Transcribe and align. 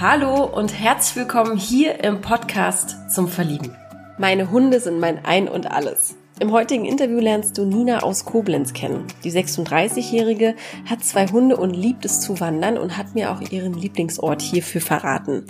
Hallo 0.00 0.46
und 0.46 0.72
herzlich 0.72 1.14
willkommen 1.14 1.58
hier 1.58 2.02
im 2.02 2.22
Podcast 2.22 2.96
zum 3.10 3.28
Verlieben. 3.28 3.76
Meine 4.16 4.50
Hunde 4.50 4.80
sind 4.80 4.98
mein 4.98 5.26
Ein 5.26 5.46
und 5.46 5.70
alles. 5.70 6.16
Im 6.38 6.52
heutigen 6.52 6.86
Interview 6.86 7.20
lernst 7.20 7.58
du 7.58 7.66
Nina 7.66 8.02
aus 8.02 8.24
Koblenz 8.24 8.72
kennen. 8.72 9.04
Die 9.24 9.30
36-Jährige 9.30 10.56
hat 10.86 11.04
zwei 11.04 11.26
Hunde 11.26 11.58
und 11.58 11.74
liebt 11.74 12.06
es 12.06 12.22
zu 12.22 12.40
wandern 12.40 12.78
und 12.78 12.96
hat 12.96 13.14
mir 13.14 13.30
auch 13.30 13.42
ihren 13.42 13.74
Lieblingsort 13.74 14.40
hierfür 14.40 14.80
verraten. 14.80 15.44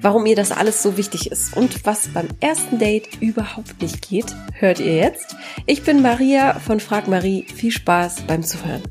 Warum 0.00 0.26
ihr 0.26 0.34
das 0.34 0.50
alles 0.50 0.82
so 0.82 0.96
wichtig 0.96 1.30
ist 1.30 1.56
und 1.56 1.86
was 1.86 2.08
beim 2.08 2.26
ersten 2.40 2.80
Date 2.80 3.22
überhaupt 3.22 3.80
nicht 3.80 4.08
geht, 4.08 4.34
hört 4.54 4.80
ihr 4.80 4.96
jetzt. 4.96 5.36
Ich 5.66 5.84
bin 5.84 6.02
Maria 6.02 6.58
von 6.58 6.80
Frag 6.80 7.06
Marie. 7.06 7.44
Viel 7.44 7.70
Spaß 7.70 8.22
beim 8.22 8.42
Zuhören. 8.42 8.82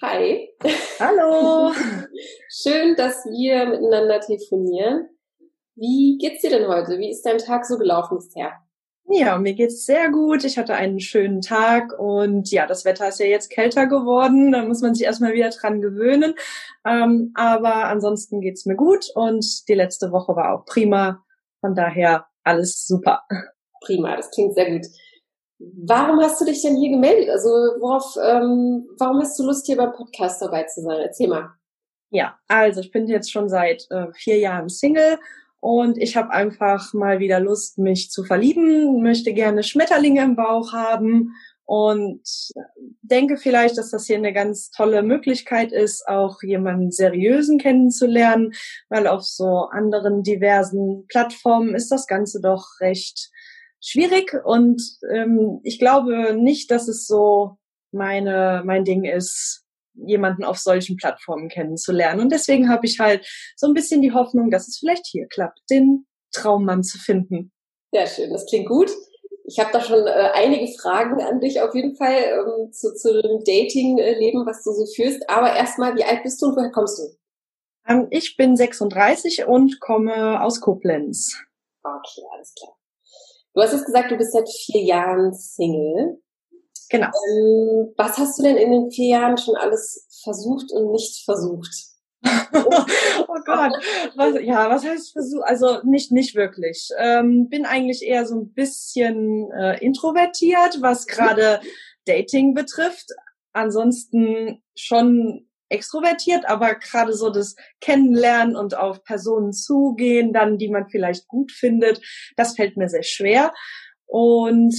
Hi. 0.00 0.41
Hallo. 1.04 1.72
Schön, 2.48 2.94
dass 2.94 3.24
wir 3.24 3.66
miteinander 3.66 4.20
telefonieren. 4.20 5.08
Wie 5.74 6.16
geht's 6.16 6.42
dir 6.42 6.50
denn 6.50 6.68
heute? 6.68 6.96
Wie 7.00 7.10
ist 7.10 7.22
dein 7.22 7.38
Tag 7.38 7.66
so 7.66 7.76
gelaufen 7.76 8.18
bisher? 8.18 8.52
Ja, 9.08 9.36
mir 9.36 9.54
geht's 9.54 9.84
sehr 9.84 10.12
gut. 10.12 10.44
Ich 10.44 10.58
hatte 10.58 10.74
einen 10.74 11.00
schönen 11.00 11.40
Tag 11.40 11.98
und 11.98 12.52
ja, 12.52 12.68
das 12.68 12.84
Wetter 12.84 13.08
ist 13.08 13.18
ja 13.18 13.26
jetzt 13.26 13.50
kälter 13.50 13.88
geworden. 13.88 14.52
Da 14.52 14.64
muss 14.64 14.80
man 14.80 14.94
sich 14.94 15.04
erstmal 15.04 15.32
wieder 15.32 15.50
dran 15.50 15.80
gewöhnen. 15.80 16.34
Ähm, 16.86 17.32
aber 17.34 17.86
ansonsten 17.86 18.40
geht's 18.40 18.64
mir 18.64 18.76
gut 18.76 19.06
und 19.16 19.66
die 19.68 19.74
letzte 19.74 20.12
Woche 20.12 20.36
war 20.36 20.54
auch 20.54 20.66
prima. 20.66 21.24
Von 21.62 21.74
daher 21.74 22.26
alles 22.44 22.86
super. 22.86 23.22
Prima, 23.84 24.14
das 24.14 24.30
klingt 24.30 24.54
sehr 24.54 24.70
gut. 24.70 24.86
Warum 25.84 26.20
hast 26.20 26.40
du 26.40 26.44
dich 26.44 26.62
denn 26.62 26.76
hier 26.76 26.90
gemeldet? 26.90 27.30
Also 27.30 27.48
worauf, 27.48 28.16
ähm, 28.22 28.88
warum 28.98 29.20
hast 29.20 29.38
du 29.38 29.44
Lust, 29.44 29.66
hier 29.66 29.76
beim 29.76 29.92
Podcast 29.92 30.42
dabei 30.42 30.64
zu 30.64 30.80
sein? 30.82 31.00
Erzähl 31.00 31.28
mal. 31.28 31.50
Ja, 32.10 32.38
also 32.48 32.80
ich 32.80 32.90
bin 32.90 33.06
jetzt 33.06 33.32
schon 33.32 33.48
seit 33.48 33.86
äh, 33.90 34.12
vier 34.12 34.38
Jahren 34.38 34.68
Single 34.68 35.18
und 35.60 35.96
ich 35.96 36.16
habe 36.16 36.30
einfach 36.30 36.92
mal 36.92 37.20
wieder 37.20 37.40
Lust, 37.40 37.78
mich 37.78 38.10
zu 38.10 38.24
verlieben, 38.24 39.02
möchte 39.02 39.32
gerne 39.32 39.62
Schmetterlinge 39.62 40.22
im 40.22 40.36
Bauch 40.36 40.72
haben 40.72 41.34
und 41.64 42.20
denke 43.00 43.36
vielleicht, 43.36 43.78
dass 43.78 43.90
das 43.90 44.06
hier 44.06 44.16
eine 44.16 44.32
ganz 44.32 44.70
tolle 44.70 45.02
Möglichkeit 45.02 45.72
ist, 45.72 46.06
auch 46.06 46.42
jemanden 46.42 46.90
seriösen 46.90 47.58
kennenzulernen, 47.58 48.52
weil 48.88 49.06
auf 49.06 49.22
so 49.22 49.68
anderen 49.70 50.22
diversen 50.22 51.06
Plattformen 51.08 51.74
ist 51.74 51.90
das 51.90 52.06
Ganze 52.06 52.40
doch 52.40 52.80
recht 52.80 53.30
schwierig 53.82 54.34
und 54.44 54.80
ähm, 55.12 55.60
ich 55.64 55.78
glaube 55.78 56.34
nicht, 56.34 56.70
dass 56.70 56.88
es 56.88 57.06
so 57.06 57.56
meine 57.90 58.62
mein 58.64 58.84
Ding 58.84 59.04
ist, 59.04 59.64
jemanden 59.94 60.44
auf 60.44 60.58
solchen 60.58 60.96
Plattformen 60.96 61.48
kennenzulernen. 61.48 62.20
Und 62.20 62.32
deswegen 62.32 62.70
habe 62.70 62.86
ich 62.86 62.98
halt 62.98 63.26
so 63.56 63.66
ein 63.66 63.74
bisschen 63.74 64.00
die 64.00 64.12
Hoffnung, 64.12 64.50
dass 64.50 64.68
es 64.68 64.78
vielleicht 64.78 65.06
hier 65.06 65.26
klappt, 65.26 65.60
den 65.70 66.06
Traummann 66.32 66.82
zu 66.82 66.98
finden. 66.98 67.52
Sehr 67.92 68.06
schön, 68.06 68.32
das 68.32 68.46
klingt 68.46 68.68
gut. 68.68 68.90
Ich 69.44 69.58
habe 69.58 69.70
da 69.72 69.82
schon 69.82 70.06
äh, 70.06 70.30
einige 70.34 70.72
Fragen 70.78 71.20
an 71.20 71.40
dich 71.40 71.60
auf 71.60 71.74
jeden 71.74 71.96
Fall 71.96 72.14
ähm, 72.14 72.72
zu, 72.72 72.94
zu 72.94 73.20
dem 73.20 73.44
Dating-Leben, 73.44 74.46
was 74.46 74.62
du 74.62 74.72
so 74.72 74.86
führst. 74.86 75.28
Aber 75.28 75.54
erstmal, 75.54 75.96
wie 75.96 76.04
alt 76.04 76.22
bist 76.22 76.40
du 76.40 76.46
und 76.46 76.56
woher 76.56 76.70
kommst 76.70 76.98
du? 76.98 77.02
Ähm, 77.86 78.06
ich 78.10 78.36
bin 78.36 78.56
36 78.56 79.46
und 79.46 79.80
komme 79.80 80.40
aus 80.42 80.60
Koblenz. 80.60 81.36
Okay, 81.82 82.22
alles 82.32 82.54
klar. 82.54 82.76
Du 83.54 83.60
hast 83.60 83.72
jetzt 83.72 83.86
gesagt, 83.86 84.10
du 84.10 84.16
bist 84.16 84.32
seit 84.32 84.48
vier 84.48 84.82
Jahren 84.82 85.32
Single. 85.34 86.18
Genau. 86.90 87.06
Ähm, 87.06 87.92
was 87.96 88.18
hast 88.18 88.38
du 88.38 88.42
denn 88.42 88.56
in 88.56 88.70
den 88.70 88.90
vier 88.90 89.08
Jahren 89.08 89.38
schon 89.38 89.56
alles 89.56 90.06
versucht 90.22 90.72
und 90.72 90.92
nicht 90.92 91.24
versucht? 91.24 91.74
oh 92.24 93.38
Gott, 93.44 93.72
was, 94.14 94.36
ja, 94.42 94.70
was 94.70 94.84
heißt 94.84 95.12
versucht? 95.12 95.44
Also 95.44 95.80
nicht 95.84 96.12
nicht 96.12 96.34
wirklich. 96.34 96.90
Ähm, 96.98 97.48
bin 97.48 97.66
eigentlich 97.66 98.02
eher 98.02 98.26
so 98.26 98.36
ein 98.36 98.52
bisschen 98.52 99.50
äh, 99.52 99.82
introvertiert, 99.84 100.80
was 100.80 101.06
gerade 101.06 101.60
Dating 102.06 102.54
betrifft. 102.54 103.06
Ansonsten 103.52 104.62
schon 104.76 105.48
extrovertiert, 105.72 106.44
aber 106.48 106.74
gerade 106.74 107.12
so 107.14 107.30
das 107.30 107.56
Kennenlernen 107.80 108.56
und 108.56 108.76
auf 108.76 109.02
Personen 109.04 109.52
zugehen, 109.52 110.32
dann 110.32 110.58
die 110.58 110.68
man 110.68 110.88
vielleicht 110.88 111.26
gut 111.28 111.52
findet, 111.52 112.00
das 112.36 112.54
fällt 112.54 112.76
mir 112.76 112.88
sehr 112.88 113.02
schwer. 113.02 113.52
Und 114.06 114.74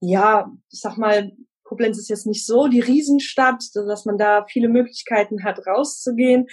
ja, 0.00 0.50
ich 0.70 0.80
sag 0.80 0.96
mal, 0.96 1.32
Koblenz 1.64 1.98
ist 1.98 2.08
jetzt 2.08 2.26
nicht 2.26 2.46
so 2.46 2.68
die 2.68 2.80
Riesenstadt, 2.80 3.62
dass 3.74 4.06
man 4.06 4.16
da 4.16 4.46
viele 4.50 4.68
Möglichkeiten 4.68 5.44
hat, 5.44 5.66
rauszugehen. 5.66 6.46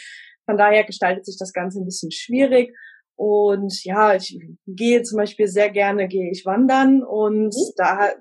Von 0.45 0.57
daher 0.57 0.84
gestaltet 0.84 1.25
sich 1.25 1.38
das 1.39 1.53
Ganze 1.53 1.79
ein 1.79 1.85
bisschen 1.85 2.11
schwierig. 2.11 2.75
Und 3.16 3.84
ja, 3.85 4.13
ich 4.13 4.38
gehe 4.67 5.03
zum 5.03 5.17
Beispiel 5.17 5.47
sehr 5.47 5.69
gerne, 5.69 6.09
gehe 6.09 6.29
ich 6.29 6.45
wandern 6.45 7.01
und 7.01 7.47
mhm. 7.55 7.72
da 7.78 8.11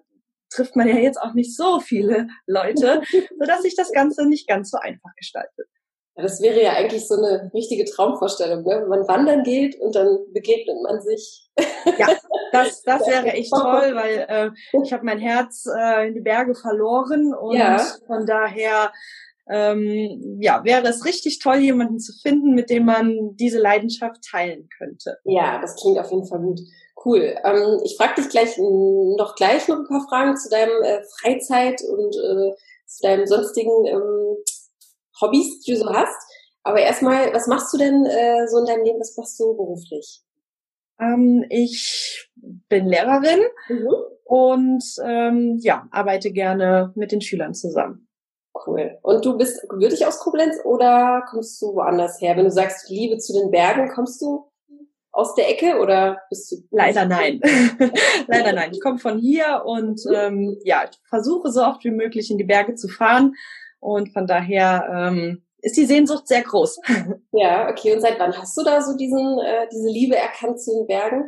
trifft 0.54 0.76
man 0.76 0.88
ja 0.88 0.96
jetzt 0.96 1.20
auch 1.20 1.34
nicht 1.34 1.56
so 1.56 1.80
viele 1.80 2.28
Leute, 2.46 3.02
sodass 3.38 3.62
sich 3.62 3.76
das 3.76 3.92
Ganze 3.92 4.26
nicht 4.26 4.48
ganz 4.48 4.70
so 4.70 4.78
einfach 4.78 5.14
gestaltet. 5.16 5.68
Ja, 6.16 6.22
das 6.22 6.40
wäre 6.40 6.62
ja 6.62 6.74
eigentlich 6.74 7.08
so 7.08 7.16
eine 7.16 7.50
richtige 7.52 7.84
Traumvorstellung, 7.84 8.62
ne? 8.62 8.82
wenn 8.82 8.88
man 8.88 9.08
wandern 9.08 9.42
geht 9.42 9.78
und 9.80 9.96
dann 9.96 10.18
begegnet 10.32 10.76
man 10.82 11.00
sich. 11.00 11.50
Ja, 11.98 12.08
das, 12.50 12.82
das 12.82 13.06
wäre 13.06 13.26
echt 13.26 13.50
toll, 13.50 13.94
weil 13.94 14.26
äh, 14.28 14.50
ich 14.82 14.92
habe 14.92 15.04
mein 15.04 15.18
Herz 15.18 15.66
äh, 15.66 16.08
in 16.08 16.14
die 16.14 16.20
Berge 16.22 16.54
verloren 16.54 17.34
und 17.34 17.56
ja. 17.56 17.78
von 18.06 18.24
daher 18.24 18.90
ähm, 19.48 20.38
ja, 20.40 20.64
wäre 20.64 20.88
es 20.88 21.04
richtig 21.04 21.40
toll, 21.40 21.56
jemanden 21.56 21.98
zu 21.98 22.12
finden, 22.22 22.54
mit 22.54 22.70
dem 22.70 22.86
man 22.86 23.36
diese 23.36 23.60
Leidenschaft 23.60 24.22
teilen 24.28 24.68
könnte. 24.78 25.18
Ja, 25.24 25.60
das 25.60 25.76
klingt 25.76 25.98
auf 25.98 26.10
jeden 26.10 26.26
Fall 26.26 26.40
gut. 26.40 26.60
Cool. 27.04 27.36
Ähm, 27.44 27.80
ich 27.84 27.96
frage 27.96 28.20
dich 28.20 28.30
gleich 28.30 28.56
noch 28.58 29.34
gleich 29.36 29.68
noch 29.68 29.76
ein 29.76 29.86
paar 29.86 30.06
Fragen 30.08 30.36
zu 30.36 30.48
deinem 30.48 30.82
äh, 30.82 31.02
Freizeit 31.20 31.82
und 31.82 32.14
äh, 32.16 32.54
zu 32.86 33.02
deinem 33.02 33.26
sonstigen 33.26 33.86
ähm, 33.86 34.36
Hobbys, 35.20 35.60
die 35.60 35.72
du 35.72 35.78
so 35.78 35.92
hast. 35.92 36.16
Aber 36.62 36.80
erstmal, 36.80 37.32
was 37.34 37.46
machst 37.46 37.72
du 37.74 37.78
denn 37.78 38.06
äh, 38.06 38.46
so 38.48 38.58
in 38.58 38.66
deinem 38.66 38.84
Leben? 38.84 39.00
Was 39.00 39.16
machst 39.16 39.38
du 39.38 39.54
beruflich? 39.54 40.22
Ähm, 40.98 41.44
ich 41.50 42.30
bin 42.68 42.86
Lehrerin 42.86 43.40
mhm. 43.68 43.88
und 44.24 44.84
ähm, 45.04 45.58
ja, 45.60 45.86
arbeite 45.90 46.30
gerne 46.30 46.92
mit 46.94 47.12
den 47.12 47.20
Schülern 47.20 47.52
zusammen. 47.52 48.08
Cool. 48.66 48.98
Und 49.02 49.24
du 49.24 49.36
bist 49.36 49.68
gebürtig 49.68 50.06
aus 50.06 50.20
Koblenz 50.20 50.56
oder 50.64 51.24
kommst 51.28 51.60
du 51.60 51.74
woanders 51.74 52.20
her? 52.20 52.36
Wenn 52.36 52.44
du 52.44 52.50
sagst 52.50 52.88
Liebe 52.88 53.18
zu 53.18 53.32
den 53.32 53.50
Bergen, 53.50 53.90
kommst 53.92 54.22
du 54.22 54.46
aus 55.14 55.34
der 55.34 55.48
Ecke 55.48 55.78
oder 55.78 56.18
bist 56.28 56.50
du? 56.50 56.56
Leider 56.70 57.06
nein. 57.06 57.40
Leider 58.26 58.52
nein. 58.52 58.70
Ich 58.72 58.80
komme 58.80 58.98
von 58.98 59.18
hier 59.18 59.62
und 59.64 60.00
ähm, 60.12 60.58
ja, 60.64 60.84
ich 60.90 60.98
versuche 61.08 61.50
so 61.50 61.62
oft 61.62 61.84
wie 61.84 61.92
möglich 61.92 62.30
in 62.30 62.38
die 62.38 62.44
Berge 62.44 62.74
zu 62.74 62.88
fahren. 62.88 63.34
Und 63.78 64.12
von 64.12 64.26
daher 64.26 64.88
ähm, 64.92 65.44
ist 65.58 65.76
die 65.76 65.86
Sehnsucht 65.86 66.26
sehr 66.28 66.42
groß. 66.42 66.80
Ja, 67.32 67.68
okay. 67.68 67.94
Und 67.94 68.00
seit 68.00 68.18
wann 68.20 68.36
hast 68.36 68.56
du 68.56 68.62
da 68.62 68.80
so 68.80 68.96
diesen, 68.96 69.40
äh, 69.40 69.66
diese 69.72 69.88
Liebe 69.88 70.16
erkannt 70.16 70.60
zu 70.60 70.72
den 70.72 70.86
Bergen? 70.86 71.26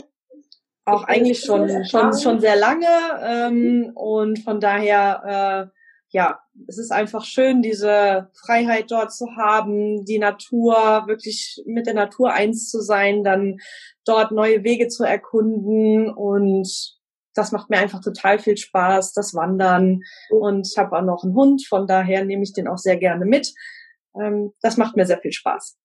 Auch 0.84 1.02
ich 1.02 1.08
eigentlich 1.08 1.40
schon, 1.40 1.84
schon, 1.84 2.16
schon 2.16 2.38
sehr 2.38 2.54
lange. 2.54 2.86
Ähm, 3.20 3.90
und 3.94 4.38
von 4.44 4.60
daher, 4.60 5.70
äh, 5.72 5.75
ja, 6.10 6.38
es 6.68 6.78
ist 6.78 6.92
einfach 6.92 7.24
schön, 7.24 7.62
diese 7.62 8.30
Freiheit 8.34 8.90
dort 8.90 9.12
zu 9.12 9.36
haben, 9.36 10.04
die 10.04 10.18
Natur, 10.18 11.04
wirklich 11.06 11.62
mit 11.66 11.86
der 11.86 11.94
Natur 11.94 12.32
eins 12.32 12.70
zu 12.70 12.80
sein, 12.80 13.24
dann 13.24 13.58
dort 14.04 14.32
neue 14.32 14.64
Wege 14.64 14.88
zu 14.88 15.04
erkunden 15.04 16.10
und 16.10 16.96
das 17.34 17.52
macht 17.52 17.70
mir 17.70 17.78
einfach 17.78 18.00
total 18.00 18.38
viel 18.38 18.56
Spaß, 18.56 19.12
das 19.12 19.34
Wandern. 19.34 20.00
Und 20.30 20.66
ich 20.66 20.78
habe 20.78 20.96
auch 20.96 21.02
noch 21.02 21.22
einen 21.22 21.34
Hund, 21.34 21.66
von 21.68 21.86
daher 21.86 22.24
nehme 22.24 22.42
ich 22.42 22.54
den 22.54 22.66
auch 22.66 22.78
sehr 22.78 22.96
gerne 22.96 23.26
mit. 23.26 23.52
Ähm, 24.18 24.52
das 24.62 24.76
macht 24.76 24.96
mir 24.96 25.04
sehr 25.04 25.18
viel 25.18 25.32
Spaß. 25.32 25.76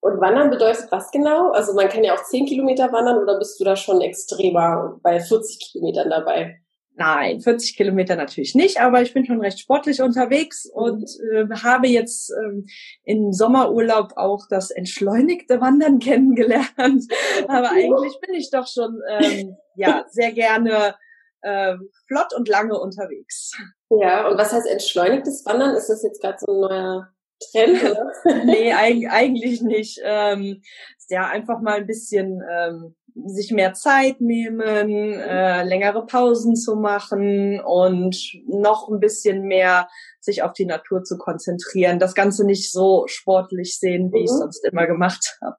Und 0.00 0.20
Wandern 0.20 0.50
bedeutet 0.50 0.86
was 0.90 1.10
genau? 1.10 1.50
Also 1.52 1.74
man 1.74 1.88
kann 1.88 2.04
ja 2.04 2.14
auch 2.14 2.24
10 2.24 2.46
Kilometer 2.46 2.90
wandern 2.92 3.18
oder 3.18 3.38
bist 3.38 3.60
du 3.60 3.64
da 3.64 3.76
schon 3.76 4.00
extremer 4.00 4.98
bei 5.02 5.20
40 5.20 5.72
Kilometern 5.72 6.08
dabei? 6.08 6.63
Nein, 6.96 7.40
40 7.40 7.76
Kilometer 7.76 8.14
natürlich 8.14 8.54
nicht, 8.54 8.80
aber 8.80 9.02
ich 9.02 9.12
bin 9.12 9.26
schon 9.26 9.40
recht 9.40 9.58
sportlich 9.58 10.00
unterwegs 10.00 10.64
und 10.72 11.10
äh, 11.32 11.44
habe 11.62 11.88
jetzt 11.88 12.30
ähm, 12.30 12.66
im 13.02 13.32
Sommerurlaub 13.32 14.12
auch 14.16 14.46
das 14.48 14.70
entschleunigte 14.70 15.60
Wandern 15.60 15.98
kennengelernt. 16.00 17.04
aber 17.48 17.70
eigentlich 17.70 18.20
bin 18.20 18.34
ich 18.34 18.50
doch 18.50 18.68
schon 18.68 19.00
ähm, 19.10 19.56
ja 19.74 20.04
sehr 20.08 20.32
gerne 20.32 20.94
äh, 21.42 21.74
flott 22.06 22.32
und 22.36 22.48
lange 22.48 22.78
unterwegs. 22.78 23.50
Ja, 23.90 24.28
und 24.28 24.38
was 24.38 24.52
heißt 24.52 24.66
entschleunigtes 24.66 25.44
Wandern? 25.44 25.74
Ist 25.74 25.88
das 25.88 26.02
jetzt 26.04 26.20
gerade 26.20 26.38
so 26.38 26.52
ein 26.52 26.60
neuer 26.60 27.08
Trend? 27.50 27.82
Oder? 27.82 28.12
nee, 28.44 28.72
eig 28.72 29.10
eigentlich 29.10 29.62
nicht. 29.62 30.00
Ähm, 30.04 30.62
ja, 31.08 31.26
einfach 31.26 31.60
mal 31.60 31.78
ein 31.78 31.86
bisschen 31.86 32.40
ähm, 32.50 32.94
sich 33.14 33.52
mehr 33.52 33.74
Zeit 33.74 34.20
nehmen, 34.20 34.60
äh, 34.60 35.62
längere 35.62 36.04
Pausen 36.04 36.56
zu 36.56 36.74
machen 36.74 37.60
und 37.60 38.16
noch 38.46 38.88
ein 38.88 38.98
bisschen 38.98 39.42
mehr 39.42 39.88
sich 40.20 40.42
auf 40.42 40.52
die 40.52 40.66
Natur 40.66 41.04
zu 41.04 41.16
konzentrieren. 41.16 41.98
Das 41.98 42.14
Ganze 42.14 42.44
nicht 42.44 42.72
so 42.72 43.04
sportlich 43.06 43.78
sehen, 43.78 44.12
wie 44.12 44.18
mhm. 44.18 44.24
ich 44.24 44.30
sonst 44.30 44.64
immer 44.64 44.86
gemacht 44.86 45.38
habe. 45.40 45.56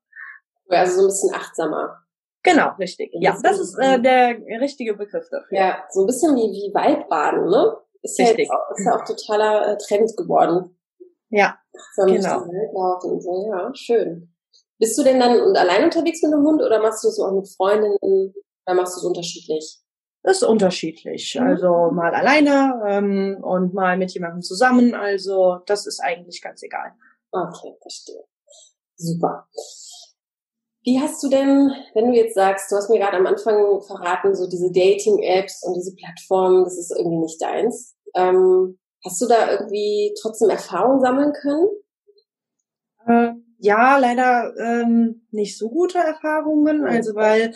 Also 0.67 0.95
so 0.95 1.01
ein 1.01 1.07
bisschen 1.07 1.33
achtsamer. 1.33 2.01
Genau, 2.43 2.75
richtig. 2.77 3.09
Ja, 3.13 3.37
das 3.41 3.59
ist 3.59 3.75
äh, 3.79 3.99
der 3.99 4.37
richtige 4.61 4.93
Begriff 4.95 5.27
dafür. 5.31 5.57
Ja, 5.57 5.83
so 5.89 6.01
ein 6.01 6.05
bisschen 6.05 6.35
wie, 6.35 6.51
wie 6.51 6.73
Waldbaden, 6.73 7.49
ne? 7.49 7.77
Ist 8.03 8.19
ja, 8.19 8.27
jetzt 8.27 8.51
auch, 8.51 8.77
ist 8.77 8.85
ja 8.85 8.95
auch 8.95 9.03
totaler 9.03 9.73
äh, 9.73 9.77
Trend 9.77 10.15
geworden. 10.15 10.77
Ja, 11.29 11.57
Achtsam 11.75 12.07
genau. 12.07 12.41
Waldlaufen 12.41 13.11
und 13.11 13.21
so, 13.21 13.49
ja, 13.49 13.71
schön. 13.73 14.34
Bist 14.77 14.97
du 14.97 15.03
denn 15.03 15.19
dann 15.19 15.55
allein 15.55 15.85
unterwegs 15.85 16.21
mit 16.21 16.33
dem 16.33 16.43
Hund 16.43 16.61
oder 16.61 16.81
machst 16.81 17.03
du 17.03 17.07
es 17.07 17.19
auch 17.19 17.31
mit 17.31 17.47
Freundinnen 17.47 17.97
oder 18.01 18.75
machst 18.75 18.95
du 18.95 18.99
es 18.99 19.05
unterschiedlich? 19.05 19.79
Das 20.23 20.37
ist 20.37 20.43
unterschiedlich. 20.43 21.35
Mhm. 21.39 21.47
Also 21.47 21.91
mal 21.91 22.13
alleine 22.13 22.81
ähm, 22.87 23.37
und 23.41 23.73
mal 23.73 23.97
mit 23.97 24.11
jemandem 24.11 24.41
zusammen. 24.41 24.95
Also 24.95 25.59
das 25.67 25.85
ist 25.85 26.01
eigentlich 26.01 26.41
ganz 26.41 26.63
egal. 26.63 26.93
Okay, 27.31 27.75
verstehe. 27.81 28.23
Super. 28.95 29.47
Wie 30.83 30.99
hast 30.99 31.21
du 31.23 31.29
denn, 31.29 31.71
wenn 31.93 32.11
du 32.11 32.13
jetzt 32.13 32.35
sagst, 32.35 32.71
du 32.71 32.75
hast 32.75 32.89
mir 32.89 32.99
gerade 32.99 33.17
am 33.17 33.25
Anfang 33.25 33.81
verraten, 33.81 34.35
so 34.35 34.47
diese 34.47 34.71
Dating-Apps 34.71 35.63
und 35.63 35.73
diese 35.75 35.95
Plattformen, 35.95 36.63
das 36.63 36.77
ist 36.77 36.91
irgendwie 36.95 37.17
nicht 37.17 37.41
deins. 37.41 37.95
Ähm, 38.13 38.77
hast 39.03 39.21
du 39.21 39.27
da 39.27 39.51
irgendwie 39.51 40.13
trotzdem 40.21 40.49
Erfahrung 40.49 41.01
sammeln 41.01 41.33
können? 41.33 41.67
Äh, 43.07 43.44
ja, 43.65 43.97
leider 43.97 44.53
ähm, 44.57 45.27
nicht 45.31 45.57
so 45.57 45.69
gute 45.69 45.97
Erfahrungen, 45.97 46.85
also 46.85 47.15
weil 47.15 47.53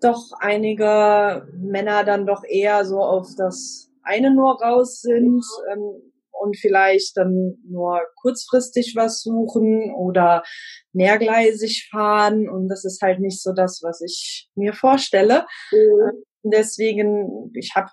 doch 0.00 0.32
einige 0.38 1.48
Männer 1.56 2.04
dann 2.04 2.26
doch 2.26 2.44
eher 2.44 2.84
so 2.84 3.00
auf 3.00 3.28
das 3.36 3.90
eine 4.02 4.30
nur 4.30 4.60
raus 4.60 5.00
sind. 5.00 5.42
Ähm, 5.72 6.12
und 6.38 6.58
vielleicht 6.58 7.16
dann 7.16 7.54
nur 7.66 8.02
kurzfristig 8.20 8.92
was 8.94 9.22
suchen 9.22 9.94
oder 9.94 10.42
mehrgleisig 10.92 11.88
fahren. 11.90 12.48
Und 12.48 12.68
das 12.68 12.84
ist 12.84 13.00
halt 13.02 13.20
nicht 13.20 13.42
so 13.42 13.52
das, 13.52 13.80
was 13.82 14.02
ich 14.02 14.48
mir 14.54 14.74
vorstelle. 14.74 15.46
Mhm. 15.72 16.22
Deswegen, 16.42 17.50
ich 17.54 17.72
habe 17.74 17.88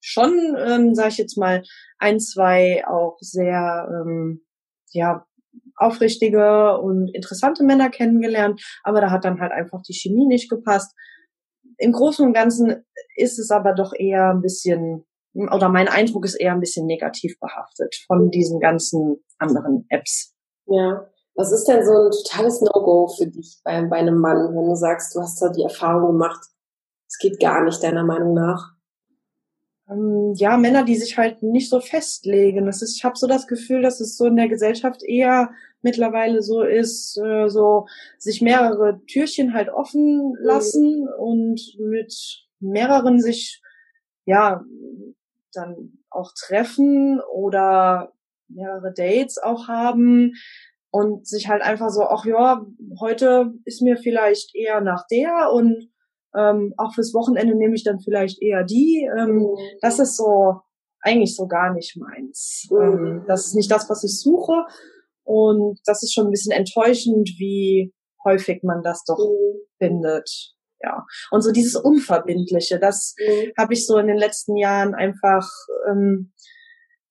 schon, 0.00 0.56
ähm, 0.58 0.94
sage 0.94 1.10
ich 1.10 1.18
jetzt 1.18 1.38
mal, 1.38 1.62
ein, 1.98 2.20
zwei 2.20 2.84
auch 2.86 3.16
sehr 3.20 3.88
ähm, 3.90 4.42
ja 4.90 5.24
aufrichtige 5.76 6.78
und 6.78 7.08
interessante 7.14 7.64
Männer 7.64 7.90
kennengelernt, 7.90 8.62
aber 8.82 9.00
da 9.00 9.10
hat 9.10 9.24
dann 9.24 9.40
halt 9.40 9.52
einfach 9.52 9.82
die 9.82 9.94
Chemie 9.94 10.26
nicht 10.26 10.48
gepasst. 10.50 10.94
Im 11.78 11.92
Großen 11.92 12.24
und 12.26 12.32
Ganzen 12.32 12.84
ist 13.16 13.38
es 13.38 13.50
aber 13.50 13.72
doch 13.72 13.92
eher 13.96 14.30
ein 14.30 14.40
bisschen 14.40 15.04
oder 15.34 15.68
mein 15.68 15.88
Eindruck 15.88 16.24
ist 16.24 16.36
eher 16.36 16.52
ein 16.52 16.60
bisschen 16.60 16.86
negativ 16.86 17.38
behaftet 17.40 17.94
von 18.06 18.30
diesen 18.30 18.60
ganzen 18.60 19.16
anderen 19.38 19.84
Apps. 19.88 20.32
Ja. 20.66 21.06
Was 21.34 21.50
ist 21.50 21.66
denn 21.66 21.84
so 21.84 21.92
ein 21.92 22.10
totales 22.10 22.60
No-Go 22.60 23.08
für 23.08 23.26
dich 23.26 23.60
bei, 23.64 23.82
bei 23.82 23.96
einem 23.96 24.18
Mann, 24.18 24.54
wenn 24.54 24.68
du 24.68 24.76
sagst, 24.76 25.14
du 25.14 25.20
hast 25.20 25.42
da 25.42 25.48
die 25.48 25.64
Erfahrung 25.64 26.12
gemacht, 26.12 26.40
es 27.08 27.18
geht 27.18 27.40
gar 27.40 27.64
nicht 27.64 27.82
deiner 27.82 28.04
Meinung 28.04 28.34
nach? 28.34 28.73
Ähm, 29.88 30.32
ja, 30.36 30.56
Männer, 30.56 30.84
die 30.84 30.96
sich 30.96 31.18
halt 31.18 31.42
nicht 31.42 31.68
so 31.68 31.80
festlegen. 31.80 32.66
Das 32.66 32.82
ist, 32.82 32.96
ich 32.96 33.04
habe 33.04 33.16
so 33.16 33.26
das 33.26 33.46
Gefühl, 33.46 33.82
dass 33.82 34.00
es 34.00 34.16
so 34.16 34.26
in 34.26 34.36
der 34.36 34.48
Gesellschaft 34.48 35.02
eher 35.02 35.50
mittlerweile 35.82 36.42
so 36.42 36.62
ist, 36.62 37.18
äh, 37.18 37.48
so 37.48 37.86
sich 38.18 38.40
mehrere 38.40 39.00
Türchen 39.06 39.52
halt 39.52 39.68
offen 39.68 40.30
mhm. 40.30 40.36
lassen 40.40 41.08
und 41.18 41.60
mit 41.78 42.46
mehreren 42.60 43.20
sich 43.20 43.62
ja 44.24 44.64
dann 45.52 45.98
auch 46.10 46.32
treffen 46.34 47.20
oder 47.32 48.12
mehrere 48.48 48.92
Dates 48.92 49.38
auch 49.38 49.68
haben 49.68 50.32
und 50.90 51.26
sich 51.26 51.48
halt 51.48 51.62
einfach 51.62 51.90
so, 51.90 52.04
ach 52.04 52.24
ja, 52.24 52.64
heute 53.00 53.52
ist 53.64 53.82
mir 53.82 53.96
vielleicht 53.96 54.54
eher 54.54 54.80
nach 54.80 55.06
der 55.10 55.50
und 55.52 55.90
ähm, 56.36 56.74
auch 56.76 56.94
fürs 56.94 57.14
Wochenende 57.14 57.56
nehme 57.56 57.74
ich 57.74 57.84
dann 57.84 58.00
vielleicht 58.00 58.42
eher 58.42 58.64
die. 58.64 59.08
Ähm, 59.16 59.36
mhm. 59.36 59.56
Das 59.80 59.98
ist 59.98 60.16
so 60.16 60.60
eigentlich 61.00 61.36
so 61.36 61.46
gar 61.46 61.72
nicht 61.72 61.96
meins. 61.96 62.68
Mhm. 62.70 62.78
Ähm, 62.80 63.24
das 63.26 63.46
ist 63.46 63.54
nicht 63.54 63.70
das, 63.70 63.88
was 63.88 64.04
ich 64.04 64.18
suche. 64.20 64.64
Und 65.22 65.80
das 65.86 66.02
ist 66.02 66.12
schon 66.12 66.26
ein 66.26 66.30
bisschen 66.30 66.52
enttäuschend, 66.52 67.30
wie 67.38 67.94
häufig 68.24 68.62
man 68.62 68.82
das 68.82 69.04
doch 69.04 69.18
mhm. 69.18 69.58
findet 69.78 70.54
ja. 70.84 71.04
Und 71.30 71.42
so 71.42 71.50
dieses 71.50 71.76
Unverbindliche, 71.76 72.78
das 72.78 73.14
mhm. 73.18 73.52
habe 73.58 73.74
ich 73.74 73.86
so 73.86 73.98
in 73.98 74.06
den 74.06 74.18
letzten 74.18 74.56
Jahren 74.56 74.94
einfach 74.94 75.48
ähm, 75.90 76.32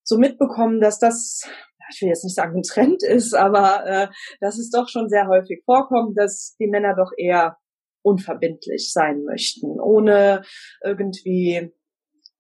so 0.03 0.17
mitbekommen, 0.17 0.79
dass 0.79 0.99
das, 0.99 1.41
ich 1.91 2.01
will 2.01 2.09
jetzt 2.09 2.23
nicht 2.23 2.35
sagen, 2.35 2.57
ein 2.57 2.63
Trend 2.63 3.03
ist, 3.03 3.33
aber 3.33 3.85
äh, 3.85 4.07
dass 4.41 4.57
es 4.57 4.69
doch 4.69 4.87
schon 4.89 5.09
sehr 5.09 5.27
häufig 5.27 5.63
vorkommt, 5.65 6.17
dass 6.17 6.55
die 6.59 6.67
Männer 6.67 6.95
doch 6.95 7.11
eher 7.17 7.57
unverbindlich 8.03 8.91
sein 8.91 9.23
möchten, 9.23 9.79
ohne 9.79 10.43
irgendwie 10.83 11.71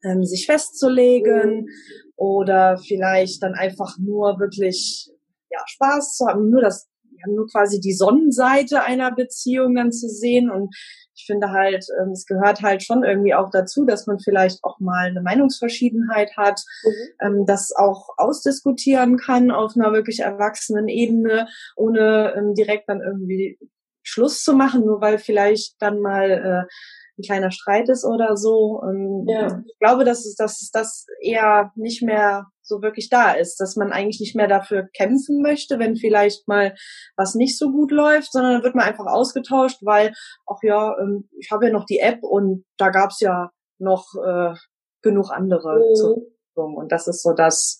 ähm, 0.03 0.23
sich 0.23 0.45
festzulegen 0.45 1.67
oder 2.15 2.77
vielleicht 2.77 3.41
dann 3.41 3.53
einfach 3.53 3.97
nur 3.97 4.39
wirklich 4.39 5.09
ja 5.49 5.59
Spaß 5.65 6.17
zu 6.17 6.27
haben, 6.27 6.49
nur 6.49 6.61
das 6.61 6.89
ja, 7.11 7.33
nur 7.33 7.47
quasi 7.47 7.79
die 7.79 7.93
Sonnenseite 7.93 8.83
einer 8.83 9.11
Beziehung 9.13 9.75
dann 9.75 9.91
zu 9.91 10.07
sehen 10.09 10.51
und 10.51 10.75
ich 11.15 11.27
finde 11.27 11.51
halt, 11.51 11.85
ähm, 12.01 12.11
es 12.11 12.25
gehört 12.25 12.61
halt 12.61 12.83
schon 12.83 13.03
irgendwie 13.03 13.33
auch 13.33 13.49
dazu, 13.51 13.85
dass 13.85 14.07
man 14.07 14.19
vielleicht 14.19 14.63
auch 14.63 14.79
mal 14.79 15.07
eine 15.07 15.21
Meinungsverschiedenheit 15.21 16.35
hat, 16.35 16.59
mhm. 16.83 16.91
ähm, 17.21 17.45
das 17.45 17.71
auch 17.75 18.09
ausdiskutieren 18.17 19.17
kann 19.17 19.51
auf 19.51 19.75
einer 19.75 19.93
wirklich 19.93 20.19
erwachsenen 20.19 20.87
Ebene, 20.87 21.47
ohne 21.75 22.33
ähm, 22.35 22.55
direkt 22.55 22.89
dann 22.89 23.01
irgendwie 23.01 23.57
Schluss 24.03 24.43
zu 24.43 24.53
machen, 24.53 24.85
nur 24.85 25.01
weil 25.01 25.17
vielleicht 25.17 25.75
dann 25.79 25.99
mal 25.99 26.31
äh, 26.31 26.73
ein 27.17 27.23
kleiner 27.23 27.51
Streit 27.51 27.89
ist 27.89 28.05
oder 28.05 28.35
so. 28.37 28.81
Ähm, 28.83 29.25
ja. 29.27 29.61
Ich 29.65 29.77
glaube, 29.79 30.03
dass 30.03 30.25
es, 30.25 30.35
dass 30.35 30.69
das 30.71 31.05
eher 31.21 31.71
nicht 31.75 32.01
mehr 32.01 32.47
so 32.61 32.81
wirklich 32.81 33.09
da 33.09 33.33
ist, 33.33 33.57
dass 33.59 33.75
man 33.75 33.91
eigentlich 33.91 34.19
nicht 34.19 34.35
mehr 34.35 34.47
dafür 34.47 34.87
kämpfen 34.95 35.41
möchte, 35.41 35.79
wenn 35.79 35.95
vielleicht 35.95 36.47
mal 36.47 36.73
was 37.17 37.35
nicht 37.35 37.57
so 37.57 37.71
gut 37.71 37.91
läuft, 37.91 38.31
sondern 38.31 38.53
dann 38.53 38.63
wird 38.63 38.75
man 38.75 38.85
einfach 38.85 39.05
ausgetauscht, 39.05 39.79
weil, 39.81 40.13
ach 40.47 40.59
ja, 40.63 40.97
ähm, 40.99 41.29
ich 41.37 41.51
habe 41.51 41.67
ja 41.67 41.73
noch 41.73 41.85
die 41.85 41.99
App 41.99 42.23
und 42.23 42.65
da 42.77 42.89
gab's 42.89 43.19
ja 43.19 43.51
noch 43.79 44.07
äh, 44.25 44.53
genug 45.01 45.29
andere 45.31 45.77
mhm. 45.77 45.95
zur 45.95 46.15
Verfügung. 46.15 46.77
Und 46.77 46.91
das 46.91 47.07
ist 47.07 47.21
so 47.21 47.33
das, 47.33 47.77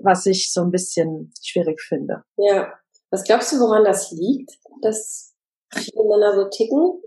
was 0.00 0.26
ich 0.26 0.52
so 0.52 0.62
ein 0.62 0.70
bisschen 0.70 1.32
schwierig 1.42 1.80
finde. 1.80 2.22
Ja. 2.36 2.72
Was 3.10 3.24
glaubst 3.24 3.52
du, 3.52 3.56
woran 3.60 3.84
das 3.84 4.10
liegt, 4.10 4.50
dass 4.82 5.33
viele 5.74 6.04
Männer 6.04 6.34
so 6.34 6.48
ticken? 6.48 7.02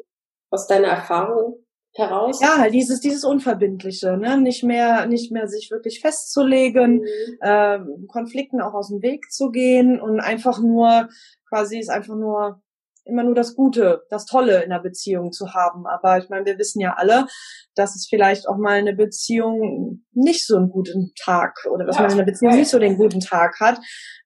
Aus 0.49 0.67
deiner 0.67 0.87
Erfahrung? 0.87 1.65
heraus? 1.97 2.39
Ja, 2.41 2.57
halt 2.57 2.73
dieses, 2.73 2.99
dieses 2.99 3.23
Unverbindliche, 3.23 4.17
ne? 4.17 4.39
Nicht 4.39 4.63
mehr, 4.63 5.05
nicht 5.07 5.31
mehr 5.31 5.47
sich 5.47 5.71
wirklich 5.71 5.99
festzulegen, 5.99 6.97
mhm. 6.99 7.37
äh, 7.41 7.79
Konflikten 8.07 8.61
auch 8.61 8.73
aus 8.73 8.89
dem 8.89 9.01
Weg 9.01 9.31
zu 9.31 9.49
gehen 9.51 9.99
und 9.99 10.19
einfach 10.19 10.59
nur, 10.59 11.09
quasi 11.49 11.79
ist 11.79 11.89
einfach 11.89 12.15
nur 12.15 12.61
immer 13.05 13.23
nur 13.23 13.35
das 13.35 13.55
Gute, 13.55 14.03
das 14.09 14.25
Tolle 14.25 14.63
in 14.63 14.69
der 14.69 14.79
Beziehung 14.79 15.31
zu 15.31 15.53
haben. 15.53 15.87
Aber 15.87 16.17
ich 16.17 16.27
meine, 16.27 16.45
wir 16.45 16.57
wissen 16.57 16.81
ja 16.81 16.95
alle, 16.97 17.25
dass 17.73 17.95
es 17.95 18.05
vielleicht 18.09 18.49
auch 18.49 18.57
mal 18.57 18.73
eine 18.73 18.93
Beziehung 18.93 20.03
nicht 20.11 20.45
so 20.45 20.57
einen 20.57 20.69
guten 20.69 21.13
Tag 21.17 21.55
oder 21.71 21.85
dass 21.85 21.95
ja, 21.95 22.01
man 22.01 22.11
in 22.11 22.17
der 22.17 22.25
Beziehung 22.25 22.55
nicht 22.55 22.69
so 22.69 22.79
den 22.79 22.97
guten 22.97 23.21
Tag 23.21 23.61
hat. 23.61 23.79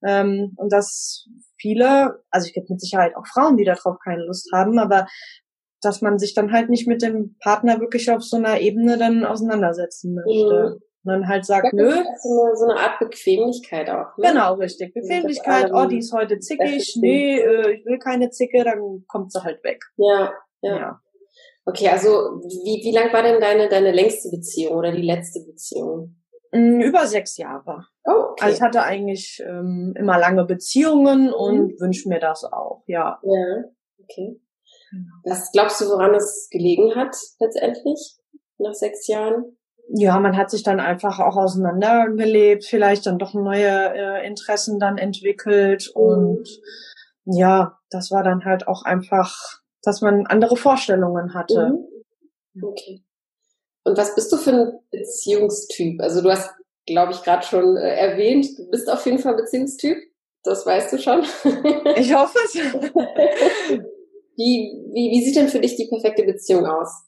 Ähm, 0.03 0.53
und 0.55 0.73
dass 0.73 1.27
viele, 1.61 2.23
also 2.29 2.47
ich 2.47 2.53
gibt 2.53 2.69
mit 2.69 2.81
Sicherheit 2.81 3.15
auch 3.15 3.27
Frauen, 3.27 3.57
die 3.57 3.65
darauf 3.65 3.97
keine 4.03 4.25
Lust 4.25 4.49
haben, 4.53 4.79
aber 4.79 5.07
dass 5.81 6.01
man 6.01 6.19
sich 6.19 6.33
dann 6.33 6.51
halt 6.51 6.69
nicht 6.69 6.87
mit 6.87 7.01
dem 7.01 7.35
Partner 7.39 7.79
wirklich 7.79 8.09
auf 8.11 8.23
so 8.23 8.37
einer 8.37 8.59
Ebene 8.59 8.97
dann 8.97 9.25
auseinandersetzen 9.25 10.13
möchte. 10.13 10.75
Mhm. 10.75 10.81
Und 11.03 11.11
dann 11.11 11.27
halt 11.27 11.45
sagt, 11.45 11.73
nö. 11.73 11.89
Das 11.89 11.97
ist 11.97 12.59
so 12.59 12.65
eine 12.69 12.79
Art 12.79 12.99
Bequemlichkeit 12.99 13.89
auch. 13.89 14.15
Ne? 14.17 14.27
Genau, 14.29 14.53
richtig. 14.55 14.93
Bequemlichkeit, 14.93 15.71
oh, 15.73 15.85
die 15.85 15.97
ist 15.97 16.13
heute 16.13 16.37
zickig, 16.37 16.95
nee, 17.01 17.39
äh, 17.39 17.71
ich 17.71 17.85
will 17.85 17.97
keine 17.97 18.29
Zicke, 18.29 18.63
dann 18.63 19.03
kommt 19.07 19.31
sie 19.31 19.43
halt 19.43 19.63
weg. 19.63 19.83
Ja, 19.97 20.31
ja. 20.61 20.77
ja. 20.77 21.01
Okay, 21.65 21.89
also 21.89 22.09
wie, 22.09 22.83
wie 22.83 22.91
lang 22.93 23.11
war 23.13 23.23
denn 23.23 23.41
deine, 23.41 23.67
deine 23.67 23.91
längste 23.91 24.29
Beziehung 24.29 24.75
oder 24.75 24.91
die 24.91 25.01
letzte 25.01 25.39
Beziehung? 25.43 26.21
Mm, 26.51 26.81
über 26.81 27.07
sechs 27.07 27.37
Jahre. 27.37 27.85
Oh, 28.05 28.31
okay. 28.31 28.45
Also 28.45 28.55
ich 28.55 28.61
hatte 28.61 28.83
eigentlich 28.83 29.41
ähm, 29.45 29.93
immer 29.97 30.17
lange 30.17 30.45
Beziehungen 30.45 31.31
und 31.31 31.73
mhm. 31.73 31.79
wünsche 31.79 32.09
mir 32.09 32.19
das 32.19 32.43
auch, 32.43 32.83
ja. 32.87 33.19
Ja, 33.23 33.63
okay. 34.03 34.39
Genau. 34.89 35.13
Was 35.23 35.51
glaubst 35.51 35.79
du, 35.81 35.85
woran 35.85 36.13
es 36.15 36.49
gelegen 36.51 36.95
hat 36.95 37.15
letztendlich 37.39 38.17
nach 38.57 38.73
sechs 38.73 39.07
Jahren? 39.07 39.57
Ja, 39.93 40.19
man 40.19 40.37
hat 40.37 40.49
sich 40.49 40.63
dann 40.63 40.79
einfach 40.79 41.19
auch 41.19 41.37
auseinandergelebt, 41.37 42.65
vielleicht 42.65 43.05
dann 43.05 43.19
doch 43.19 43.33
neue 43.33 43.93
äh, 43.93 44.25
Interessen 44.25 44.79
dann 44.79 44.97
entwickelt 44.97 45.91
mhm. 45.95 46.01
und 46.01 46.49
ja, 47.25 47.77
das 47.89 48.09
war 48.09 48.23
dann 48.23 48.45
halt 48.45 48.67
auch 48.67 48.83
einfach 48.83 49.61
dass 49.83 50.01
man 50.01 50.27
andere 50.27 50.55
Vorstellungen 50.55 51.33
hatte. 51.33 51.77
Mhm. 52.53 52.63
Okay. 52.63 53.03
Und 53.83 53.97
was 53.97 54.13
bist 54.13 54.31
du 54.31 54.37
für 54.37 54.51
ein 54.51 54.79
Beziehungstyp? 54.91 56.01
Also 56.01 56.21
du 56.21 56.29
hast, 56.29 56.51
glaube 56.85 57.13
ich, 57.13 57.23
gerade 57.23 57.45
schon 57.45 57.77
äh, 57.77 57.95
erwähnt, 57.95 58.47
du 58.57 58.69
bist 58.69 58.89
auf 58.89 59.05
jeden 59.05 59.19
Fall 59.19 59.35
Beziehungstyp. 59.35 59.97
Das 60.43 60.65
weißt 60.65 60.93
du 60.93 60.97
schon. 60.97 61.23
Ich 61.97 62.13
hoffe 62.13 62.37
es. 62.45 62.55
Wie, 64.37 64.71
wie, 64.93 65.11
wie 65.11 65.23
sieht 65.23 65.35
denn 65.35 65.49
für 65.49 65.59
dich 65.59 65.75
die 65.75 65.87
perfekte 65.87 66.23
Beziehung 66.23 66.65
aus? 66.65 67.03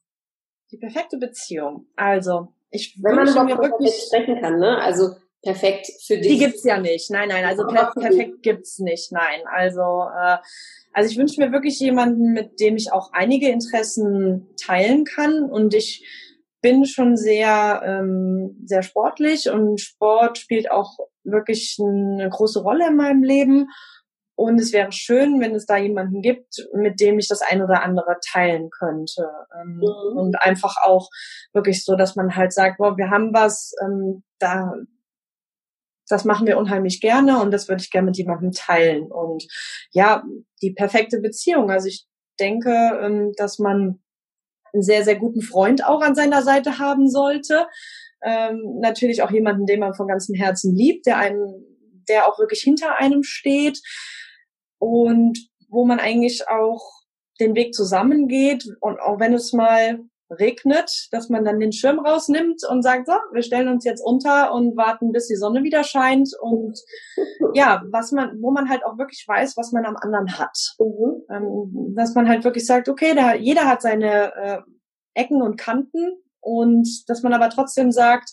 Die 0.71 0.77
perfekte 0.77 1.17
Beziehung. 1.17 1.87
Also, 1.95 2.49
ich 2.69 2.97
Wenn 3.01 3.15
man 3.15 3.27
überhaupt 3.27 3.63
wirklich 3.63 3.95
sprechen 4.07 4.39
kann, 4.39 4.59
ne? 4.59 4.77
Also 4.79 5.15
perfekt 5.41 5.87
für 6.05 6.17
dich. 6.17 6.33
Die 6.33 6.37
gibt's 6.37 6.63
ja 6.63 6.79
nicht. 6.79 7.09
Nein, 7.09 7.29
nein, 7.29 7.45
also 7.45 7.65
per 7.65 7.91
perfekt 7.91 8.43
gibt's 8.43 8.79
nicht. 8.79 9.11
Nein, 9.11 9.41
also 9.45 9.81
äh, 9.81 10.37
also 10.91 11.09
ich 11.09 11.17
wünsche 11.17 11.41
mir 11.41 11.51
wirklich 11.51 11.79
jemanden, 11.79 12.33
mit 12.33 12.59
dem 12.59 12.75
ich 12.75 12.91
auch 12.91 13.11
einige 13.13 13.49
Interessen 13.49 14.47
teilen 14.57 15.05
kann 15.05 15.43
und 15.49 15.73
ich 15.73 16.05
bin 16.63 16.85
schon 16.85 17.15
sehr 17.15 17.83
ähm, 17.85 18.63
sehr 18.65 18.81
sportlich 18.81 19.49
und 19.51 19.79
Sport 19.79 20.39
spielt 20.39 20.71
auch 20.71 20.97
wirklich 21.23 21.77
eine 21.79 22.29
große 22.29 22.61
Rolle 22.61 22.87
in 22.87 22.95
meinem 22.95 23.21
Leben 23.21 23.67
und 24.35 24.59
es 24.59 24.73
wäre 24.73 24.91
schön, 24.91 25.39
wenn 25.39 25.53
es 25.53 25.65
da 25.65 25.77
jemanden 25.77 26.21
gibt, 26.21 26.67
mit 26.73 26.99
dem 26.99 27.19
ich 27.19 27.27
das 27.27 27.41
ein 27.41 27.61
oder 27.61 27.83
andere 27.83 28.17
teilen 28.25 28.69
könnte. 28.71 29.29
Ähm, 29.55 29.77
mhm. 29.77 30.17
Und 30.17 30.41
einfach 30.41 30.75
auch 30.83 31.09
wirklich 31.53 31.83
so, 31.83 31.95
dass 31.95 32.15
man 32.15 32.35
halt 32.35 32.51
sagt, 32.51 32.77
boah, 32.77 32.97
wir 32.97 33.09
haben 33.11 33.33
was, 33.33 33.73
ähm, 33.83 34.23
da, 34.39 34.73
das 36.07 36.25
machen 36.25 36.47
wir 36.47 36.57
unheimlich 36.57 36.99
gerne 36.99 37.41
und 37.41 37.51
das 37.51 37.67
würde 37.67 37.81
ich 37.81 37.91
gerne 37.91 38.07
mit 38.07 38.17
jemandem 38.17 38.51
teilen. 38.51 39.11
Und 39.11 39.45
ja, 39.91 40.23
die 40.61 40.71
perfekte 40.71 41.19
Beziehung. 41.19 41.69
Also 41.69 41.87
ich 41.87 42.07
denke, 42.39 42.71
ähm, 43.01 43.33
dass 43.37 43.59
man 43.59 44.02
einen 44.73 44.83
sehr, 44.83 45.03
sehr 45.03 45.15
guten 45.15 45.41
Freund 45.41 45.85
auch 45.85 46.01
an 46.01 46.15
seiner 46.15 46.41
Seite 46.41 46.79
haben 46.79 47.09
sollte. 47.09 47.67
Ähm, 48.23 48.79
natürlich 48.79 49.21
auch 49.21 49.31
jemanden, 49.31 49.65
den 49.65 49.79
man 49.79 49.93
von 49.93 50.07
ganzem 50.07 50.35
Herzen 50.35 50.75
liebt, 50.75 51.05
der 51.05 51.17
einem, 51.17 51.65
der 52.07 52.27
auch 52.27 52.39
wirklich 52.39 52.61
hinter 52.61 52.97
einem 52.99 53.23
steht 53.23 53.79
und 54.79 55.37
wo 55.69 55.85
man 55.85 55.99
eigentlich 55.99 56.47
auch 56.47 56.81
den 57.39 57.55
Weg 57.55 57.73
zusammengeht 57.73 58.65
und 58.79 58.99
auch 58.99 59.19
wenn 59.19 59.33
es 59.33 59.53
mal 59.53 59.99
regnet, 60.39 61.07
dass 61.11 61.29
man 61.29 61.45
dann 61.45 61.59
den 61.59 61.71
Schirm 61.71 61.99
rausnimmt 61.99 62.61
und 62.69 62.81
sagt, 62.81 63.07
so, 63.07 63.13
wir 63.31 63.43
stellen 63.43 63.67
uns 63.67 63.85
jetzt 63.85 64.01
unter 64.01 64.53
und 64.53 64.75
warten, 64.77 65.11
bis 65.11 65.27
die 65.27 65.35
Sonne 65.35 65.63
wieder 65.63 65.83
scheint 65.83 66.29
und 66.41 66.79
ja, 67.53 67.83
was 67.91 68.11
man, 68.11 68.41
wo 68.41 68.51
man 68.51 68.69
halt 68.69 68.85
auch 68.85 68.97
wirklich 68.97 69.25
weiß, 69.27 69.57
was 69.57 69.71
man 69.71 69.85
am 69.85 69.95
anderen 69.95 70.37
hat. 70.37 70.57
Mhm. 70.79 71.23
Ähm, 71.29 71.93
dass 71.95 72.15
man 72.15 72.27
halt 72.27 72.43
wirklich 72.43 72.65
sagt, 72.65 72.89
okay, 72.89 73.13
da, 73.15 73.35
jeder 73.35 73.67
hat 73.67 73.81
seine 73.81 74.33
äh, 74.35 74.59
Ecken 75.13 75.41
und 75.41 75.57
Kanten 75.57 76.17
und 76.39 76.87
dass 77.07 77.23
man 77.23 77.33
aber 77.33 77.49
trotzdem 77.49 77.91
sagt, 77.91 78.29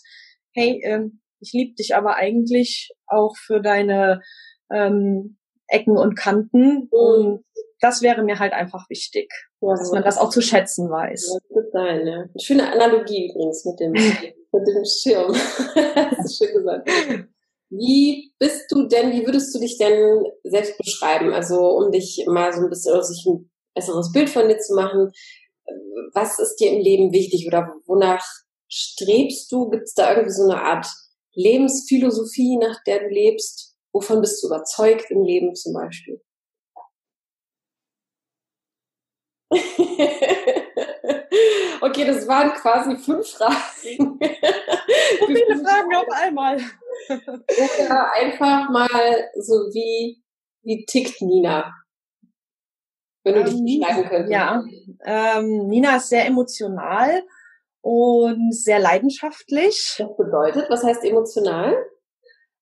hey, 0.53 0.81
äh, 0.83 1.09
ich 1.39 1.53
liebe 1.53 1.75
dich 1.75 1.95
aber 1.95 2.15
eigentlich 2.15 2.91
auch 3.07 3.35
für 3.35 3.61
deine 3.61 4.21
ähm, 4.71 5.37
Ecken 5.71 5.97
und 5.97 6.15
Kanten. 6.15 6.87
Und 6.91 7.43
das 7.81 8.01
wäre 8.01 8.23
mir 8.23 8.39
halt 8.39 8.53
einfach 8.53 8.89
wichtig, 8.89 9.29
ja, 9.59 9.69
dass 9.69 9.91
man 9.91 10.03
das 10.03 10.17
auch 10.17 10.29
zu 10.29 10.41
schätzen 10.41 10.89
weiß. 10.89 11.33
Ja, 11.33 11.61
total, 11.61 12.07
ja. 12.07 12.25
Schöne 12.39 12.71
Analogie 12.71 13.29
übrigens 13.29 13.65
mit 13.65 13.79
dem, 13.79 13.91
mit 14.51 14.67
dem 14.67 14.85
Schirm. 14.85 15.33
das 15.95 16.25
ist 16.25 16.37
schön 16.37 16.53
gesagt. 16.53 16.89
Wie 17.69 18.33
bist 18.37 18.65
du 18.69 18.87
denn, 18.87 19.11
wie 19.11 19.25
würdest 19.25 19.55
du 19.55 19.59
dich 19.59 19.77
denn 19.77 20.25
selbst 20.43 20.77
beschreiben? 20.77 21.33
Also, 21.33 21.57
um 21.57 21.91
dich 21.91 22.25
mal 22.27 22.53
so 22.53 22.61
ein 22.61 22.69
bisschen, 22.69 22.93
oder 22.93 23.03
sich 23.03 23.25
ein 23.25 23.49
besseres 23.73 24.11
Bild 24.11 24.29
von 24.29 24.47
dir 24.47 24.59
zu 24.59 24.75
machen. 24.75 25.11
Was 26.13 26.37
ist 26.37 26.57
dir 26.57 26.71
im 26.71 26.81
Leben 26.81 27.13
wichtig 27.13 27.47
oder 27.47 27.73
wonach 27.85 28.25
strebst 28.67 29.51
du? 29.51 29.69
Gibt 29.69 29.83
es 29.83 29.93
da 29.93 30.11
irgendwie 30.11 30.33
so 30.33 30.43
eine 30.43 30.61
Art 30.61 30.85
Lebensphilosophie, 31.33 32.57
nach 32.57 32.83
der 32.85 32.99
du 32.99 33.07
lebst? 33.07 33.75
Wovon 33.93 34.21
bist 34.21 34.43
du 34.43 34.47
überzeugt 34.47 35.09
im 35.09 35.23
Leben 35.23 35.55
zum 35.55 35.73
Beispiel? 35.73 36.21
okay, 41.81 42.05
das 42.05 42.27
waren 42.27 42.53
quasi 42.53 42.95
fünf 42.97 43.27
Fragen. 43.27 44.19
so 44.19 45.25
viele 45.25 45.57
Fragen 45.57 45.95
auf 45.95 46.07
einmal. 46.09 46.57
Oder 47.09 48.13
einfach 48.13 48.69
mal 48.69 49.29
so 49.39 49.53
wie, 49.73 50.21
wie 50.63 50.85
tickt 50.85 51.21
Nina? 51.21 51.73
Wenn 53.23 53.35
du 53.35 53.41
ähm, 53.41 53.65
dich 53.65 53.79
beschreiben 53.79 54.09
könntest. 54.09 54.31
Ja, 54.31 54.63
ähm, 55.05 55.67
Nina 55.67 55.97
ist 55.97 56.09
sehr 56.09 56.25
emotional 56.25 57.23
und 57.81 58.55
sehr 58.55 58.79
leidenschaftlich. 58.79 59.95
Das 59.97 60.15
bedeutet, 60.15 60.69
was 60.69 60.83
heißt 60.83 61.03
emotional? 61.03 61.75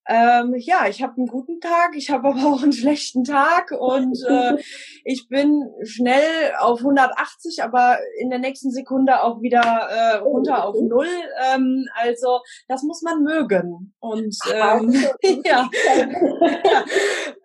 Ähm, 0.09 0.55
ja, 0.57 0.87
ich 0.89 1.03
habe 1.03 1.17
einen 1.17 1.27
guten 1.27 1.59
Tag, 1.59 1.95
ich 1.95 2.09
habe 2.09 2.29
aber 2.29 2.39
auch 2.49 2.63
einen 2.63 2.73
schlechten 2.73 3.23
Tag 3.23 3.71
und 3.71 4.17
äh, 4.27 4.57
ich 5.05 5.27
bin 5.29 5.69
schnell 5.83 6.53
auf 6.59 6.79
180, 6.79 7.61
aber 7.63 7.97
in 8.19 8.31
der 8.31 8.39
nächsten 8.39 8.71
Sekunde 8.71 9.21
auch 9.21 9.41
wieder 9.41 9.61
äh, 9.61 10.15
runter 10.17 10.65
auf 10.65 10.75
null. 10.81 11.07
Ähm, 11.53 11.85
also 11.93 12.39
das 12.67 12.81
muss 12.81 13.03
man 13.03 13.23
mögen. 13.23 13.93
Und 13.99 14.35
ähm, 14.51 14.91
ja. 15.45 15.69
ja. 15.69 15.69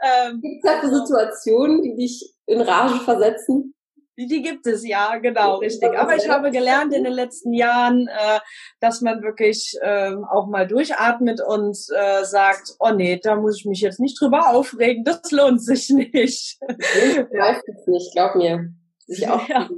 Ähm, 0.03 0.41
Gibt 0.41 0.65
es 0.65 0.81
da 0.81 0.89
Situationen, 0.89 1.83
die 1.83 1.95
dich 1.97 2.35
in 2.47 2.63
Rage 2.63 3.01
versetzen? 3.01 3.75
Die 4.17 4.43
gibt 4.43 4.67
es, 4.67 4.87
ja, 4.87 5.17
genau, 5.17 5.57
richtig. 5.57 5.99
Aber 5.99 6.15
ich 6.15 6.29
habe 6.29 6.53
gelernt 6.53 6.95
in 6.95 7.03
den 7.03 7.13
letzten 7.13 7.53
Jahren, 7.53 8.07
äh, 8.07 8.39
dass 8.79 9.01
man 9.01 9.23
wirklich 9.23 9.77
äh, 9.81 10.13
auch 10.31 10.47
mal 10.47 10.69
durchatmet 10.69 11.41
und 11.45 11.77
äh, 11.95 12.25
sagt, 12.25 12.77
oh 12.79 12.91
nee, 12.91 13.19
da 13.21 13.35
muss 13.35 13.59
ich 13.59 13.65
mich 13.65 13.81
jetzt 13.81 13.99
nicht 13.99 14.21
drüber 14.21 14.51
aufregen, 14.51 15.03
das 15.03 15.33
lohnt 15.33 15.63
sich 15.63 15.91
nicht. 15.91 16.59
Weiß 16.69 17.63
es 17.67 17.87
nicht, 17.89 18.13
glaub 18.13 18.37
mir. 18.37 18.73
Sich 19.07 19.29
auch 19.29 19.49
ja, 19.49 19.69
genau. 19.69 19.75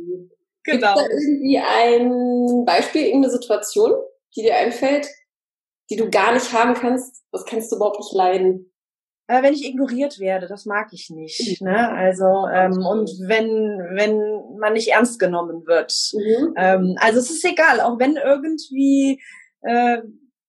Gibt 0.65 0.83
da 0.83 0.97
irgendwie 0.97 1.59
ein 1.59 2.65
Beispiel, 2.67 3.07
irgendeine 3.07 3.33
Situation, 3.33 3.93
die 4.37 4.43
dir 4.43 4.57
einfällt, 4.57 5.09
die 5.91 5.97
du 5.97 6.11
gar 6.11 6.35
nicht 6.35 6.53
haben 6.53 6.75
kannst? 6.75 7.25
Was 7.31 7.45
kannst 7.47 7.73
du 7.73 7.77
überhaupt 7.77 8.01
nicht 8.01 8.13
leiden? 8.13 8.71
Äh, 9.29 9.43
wenn 9.43 9.55
ich 9.55 9.67
ignoriert 9.67 10.19
werde, 10.19 10.47
das 10.47 10.67
mag 10.67 10.89
ich 10.93 11.11
nicht. 11.11 11.61
Ne? 11.61 11.91
Also 11.91 12.47
ähm, 12.53 12.79
und 12.85 13.11
wenn 13.27 13.49
wenn 13.95 14.59
man 14.59 14.75
nicht 14.75 14.89
ernst 14.89 15.19
genommen 15.19 15.67
wird. 15.67 15.93
Mhm. 16.15 16.55
Ähm, 16.57 16.97
also 17.01 17.19
es 17.19 17.31
ist 17.31 17.45
egal, 17.45 17.81
auch 17.81 17.99
wenn 17.99 18.17
irgendwie 18.17 19.21
äh, 19.63 19.99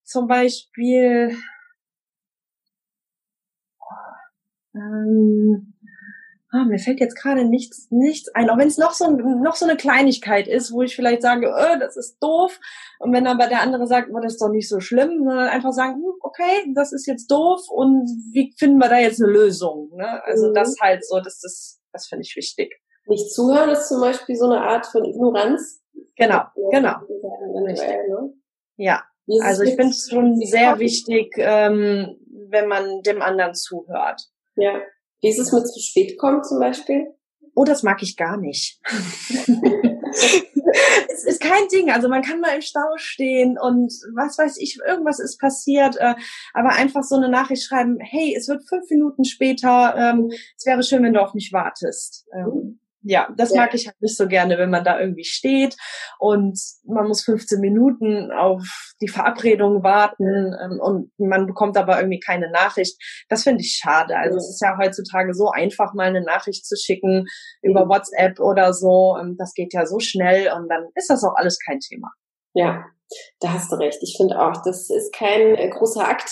zum 0.03 0.27
Beispiel 0.27 1.35
ähm, 4.75 5.73
ah, 6.51 6.65
mir 6.65 6.79
fällt 6.79 6.99
jetzt 6.99 7.15
gerade 7.15 7.45
nichts, 7.45 7.87
nichts 7.89 8.29
ein, 8.33 8.49
auch 8.49 8.57
wenn 8.57 8.67
es 8.67 8.77
noch 8.77 8.93
so, 8.93 9.09
noch 9.09 9.55
so 9.55 9.65
eine 9.65 9.77
Kleinigkeit 9.77 10.47
ist, 10.47 10.71
wo 10.71 10.81
ich 10.81 10.95
vielleicht 10.95 11.21
sage, 11.21 11.47
äh, 11.47 11.77
das 11.79 11.97
ist 11.97 12.17
doof. 12.21 12.59
Und 12.99 13.13
wenn 13.13 13.27
aber 13.27 13.47
der 13.47 13.61
andere 13.61 13.87
sagt, 13.87 14.09
oh, 14.13 14.19
das 14.19 14.33
ist 14.33 14.41
doch 14.41 14.49
nicht 14.49 14.69
so 14.69 14.79
schlimm, 14.79 15.23
sondern 15.23 15.49
einfach 15.49 15.71
sagen, 15.71 15.95
hm, 15.95 16.13
okay, 16.21 16.71
das 16.73 16.93
ist 16.93 17.05
jetzt 17.05 17.29
doof 17.29 17.61
und 17.69 18.07
wie 18.31 18.53
finden 18.57 18.77
wir 18.77 18.89
da 18.89 18.99
jetzt 18.99 19.21
eine 19.21 19.31
Lösung? 19.31 19.91
Ne? 19.95 20.23
Also 20.23 20.49
mhm. 20.49 20.53
das 20.53 20.75
halt 20.81 21.05
so, 21.05 21.19
das, 21.19 21.39
das, 21.39 21.81
das 21.91 22.07
finde 22.07 22.23
ich 22.23 22.35
wichtig. 22.35 22.73
Nicht 23.07 23.31
zuhören 23.33 23.69
ist 23.69 23.87
zum 23.87 24.01
Beispiel 24.01 24.35
so 24.35 24.45
eine 24.45 24.61
Art 24.61 24.85
von 24.85 25.05
Ignoranz. 25.05 25.81
Genau, 26.15 26.43
genau. 26.71 26.97
Ne? 28.09 28.33
Ja, 28.75 29.03
also 29.41 29.63
ich 29.63 29.75
finde 29.75 29.89
es 29.89 30.09
schon 30.09 30.35
sehr 30.41 30.79
wichtig, 30.79 31.33
ähm, 31.37 32.17
wenn 32.49 32.67
man 32.67 33.01
dem 33.01 33.21
anderen 33.21 33.53
zuhört. 33.53 34.21
Ja. 34.55 34.81
Wie 35.21 35.29
ist 35.29 35.39
es 35.39 35.51
mit 35.51 35.67
zu 35.67 35.79
spät 35.79 36.17
kommen 36.17 36.43
zum 36.43 36.59
Beispiel? 36.59 37.13
Oh, 37.55 37.63
das 37.63 37.81
mag 37.81 38.03
ich 38.03 38.17
gar 38.17 38.37
nicht. 38.37 38.79
es 41.11 41.23
ist 41.23 41.41
kein 41.41 41.67
Ding. 41.69 41.89
Also 41.89 42.07
man 42.07 42.21
kann 42.21 42.39
mal 42.39 42.53
im 42.55 42.61
Stau 42.61 42.95
stehen 42.97 43.57
und 43.59 43.91
was 44.15 44.37
weiß 44.37 44.57
ich, 44.59 44.77
irgendwas 44.87 45.19
ist 45.19 45.39
passiert. 45.39 45.97
Äh, 45.97 46.13
aber 46.53 46.69
einfach 46.69 47.01
so 47.03 47.15
eine 47.15 47.29
Nachricht 47.29 47.63
schreiben, 47.63 47.97
hey, 47.99 48.35
es 48.37 48.47
wird 48.47 48.67
fünf 48.69 48.87
Minuten 48.91 49.25
später, 49.25 49.95
ähm, 49.97 50.29
es 50.55 50.65
wäre 50.65 50.83
schön, 50.83 51.03
wenn 51.03 51.13
du 51.13 51.21
auf 51.21 51.33
mich 51.33 51.51
wartest. 51.51 52.27
Ja, 53.09 53.29
das 53.37 53.51
ja. 53.51 53.61
mag 53.61 53.73
ich 53.73 53.87
halt 53.87 54.01
nicht 54.01 54.17
so 54.17 54.27
gerne, 54.27 54.57
wenn 54.57 54.69
man 54.69 54.83
da 54.83 54.99
irgendwie 54.99 55.23
steht 55.23 55.77
und 56.19 56.59
man 56.85 57.07
muss 57.07 57.23
15 57.23 57.61
Minuten 57.61 58.31
auf 58.33 58.63
die 59.01 59.07
Verabredung 59.07 59.81
warten 59.81 60.53
ähm, 60.61 60.79
und 60.81 61.11
man 61.17 61.47
bekommt 61.47 61.77
aber 61.77 61.97
irgendwie 61.97 62.19
keine 62.19 62.51
Nachricht. 62.51 63.01
Das 63.29 63.43
finde 63.43 63.61
ich 63.61 63.79
schade. 63.81 64.17
Also 64.17 64.35
ja. 64.35 64.37
es 64.37 64.49
ist 64.49 64.61
ja 64.61 64.77
heutzutage 64.77 65.33
so 65.33 65.49
einfach, 65.49 65.93
mal 65.93 66.07
eine 66.07 66.21
Nachricht 66.21 66.65
zu 66.65 66.75
schicken 66.75 67.25
über 67.61 67.87
WhatsApp 67.87 68.41
oder 68.41 68.73
so. 68.73 69.15
Ähm, 69.19 69.35
das 69.37 69.53
geht 69.53 69.73
ja 69.73 69.85
so 69.85 69.99
schnell 69.99 70.51
und 70.51 70.67
dann 70.67 70.87
ist 70.95 71.09
das 71.09 71.23
auch 71.23 71.35
alles 71.35 71.57
kein 71.65 71.79
Thema. 71.79 72.11
Ja, 72.53 72.83
da 73.39 73.53
hast 73.53 73.71
du 73.71 73.77
recht. 73.77 73.99
Ich 74.01 74.15
finde 74.17 74.37
auch, 74.41 74.61
das 74.63 74.89
ist 74.89 75.13
kein 75.13 75.55
äh, 75.55 75.69
großer 75.69 76.05
Akt, 76.05 76.29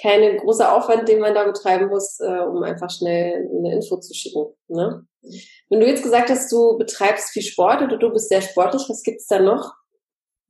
keine 0.00 0.36
große 0.36 0.70
Aufwand, 0.70 1.08
den 1.08 1.20
man 1.20 1.34
da 1.34 1.44
betreiben 1.44 1.88
muss, 1.88 2.20
äh, 2.20 2.40
um 2.40 2.62
einfach 2.62 2.90
schnell 2.90 3.48
eine 3.58 3.74
Info 3.74 3.98
zu 3.98 4.14
schicken. 4.14 4.46
Ne? 4.68 5.06
Wenn 5.68 5.80
du 5.80 5.86
jetzt 5.86 6.02
gesagt 6.02 6.30
hast, 6.30 6.50
du 6.50 6.78
betreibst 6.78 7.30
viel 7.30 7.42
Sport 7.42 7.82
oder 7.82 7.96
du 7.96 8.10
bist 8.10 8.28
sehr 8.28 8.40
sportlich, 8.40 8.88
was 8.88 9.02
gibt's 9.02 9.26
da 9.26 9.40
noch, 9.40 9.74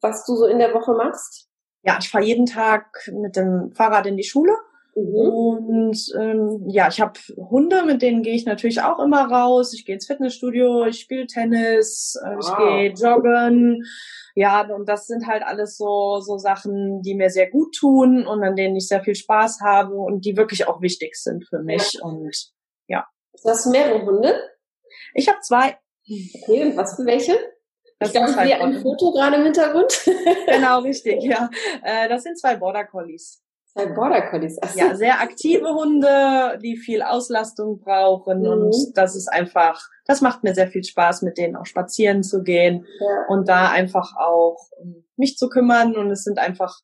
was 0.01 0.25
du 0.25 0.37
so 0.37 0.47
in 0.47 0.59
der 0.59 0.73
Woche 0.75 0.93
machst? 0.93 1.49
Ja, 1.83 1.99
ich 2.01 2.11
fahre 2.11 2.25
jeden 2.25 2.47
Tag 2.47 2.87
mit 3.13 3.37
dem 3.37 3.73
Fahrrad 3.73 4.07
in 4.07 4.17
die 4.17 4.25
Schule. 4.25 4.53
Mhm. 5.01 5.33
Und 5.33 6.13
ähm, 6.19 6.65
ja, 6.69 6.89
ich 6.89 7.01
habe 7.01 7.19
Hunde, 7.37 7.85
mit 7.85 8.03
denen 8.03 8.23
gehe 8.23 8.35
ich 8.35 8.45
natürlich 8.45 8.83
auch 8.83 8.99
immer 8.99 9.31
raus. 9.31 9.73
Ich 9.75 9.85
gehe 9.85 9.95
ins 9.95 10.07
Fitnessstudio, 10.07 10.87
ich 10.87 11.01
spiele 11.01 11.27
Tennis, 11.27 12.19
äh, 12.23 12.37
wow. 12.37 12.39
ich 12.41 12.57
gehe 12.57 13.09
joggen. 13.09 13.85
Ja, 14.35 14.63
und 14.63 14.89
das 14.89 15.07
sind 15.07 15.27
halt 15.27 15.43
alles 15.43 15.77
so, 15.77 16.21
so 16.21 16.39
Sachen, 16.39 17.03
die 17.03 17.15
mir 17.15 17.31
sehr 17.31 17.51
gut 17.51 17.75
tun 17.75 18.27
und 18.27 18.43
an 18.43 18.57
denen 18.57 18.77
ich 18.77 18.87
sehr 18.87 19.03
viel 19.03 19.15
Spaß 19.15 19.61
habe 19.61 19.95
und 19.95 20.25
die 20.25 20.37
wirklich 20.37 20.69
auch 20.69 20.81
wichtig 20.81 21.17
sind 21.17 21.47
für 21.49 21.63
mich. 21.63 21.95
Ja. 21.95 22.01
Und 22.03 22.53
ja. 22.87 23.07
Hast 23.45 23.67
du 23.67 23.71
mehrere 23.71 24.05
Hunde? 24.05 24.35
Ich 25.15 25.29
habe 25.29 25.39
zwei. 25.41 25.79
Okay, 26.09 26.65
und 26.65 26.77
was 26.77 26.97
für 26.97 27.07
welche? 27.07 27.37
Das 27.99 28.09
ich 28.09 28.15
glaube, 28.15 28.31
ich 28.31 28.37
sehe 28.37 28.59
ein 28.59 28.81
Foto 28.81 29.13
gerade 29.13 29.37
im 29.37 29.45
Hintergrund. 29.45 29.93
genau, 30.47 30.81
richtig, 30.81 31.23
ja. 31.23 31.51
Äh, 31.83 32.09
das 32.09 32.23
sind 32.23 32.39
zwei 32.39 32.57
Border 32.57 32.87
Collies. 32.87 33.43
Zwei 33.73 33.87
Border 33.87 34.23
Collies. 34.31 34.59
Ach 34.61 34.75
Ja, 34.75 34.95
sehr 34.97 35.21
aktive 35.21 35.69
Hunde, 35.75 36.59
die 36.63 36.77
viel 36.77 37.03
Auslastung 37.03 37.79
brauchen 37.79 38.41
mhm. 38.41 38.47
und 38.47 38.75
das 38.95 39.15
ist 39.15 39.29
einfach, 39.29 39.89
das 40.07 40.21
macht 40.21 40.43
mir 40.43 40.55
sehr 40.55 40.69
viel 40.69 40.83
Spaß, 40.83 41.23
mit 41.23 41.39
denen 41.39 41.57
auch 41.57 41.67
spazieren 41.67 42.23
zu 42.23 42.43
gehen 42.43 42.87
ja. 43.01 43.25
und 43.29 43.49
da 43.49 43.71
einfach 43.71 44.17
auch 44.17 44.59
mich 45.17 45.37
zu 45.37 45.49
kümmern 45.49 45.97
und 45.97 46.11
es 46.11 46.25
sind 46.25 46.39
einfach 46.39 46.81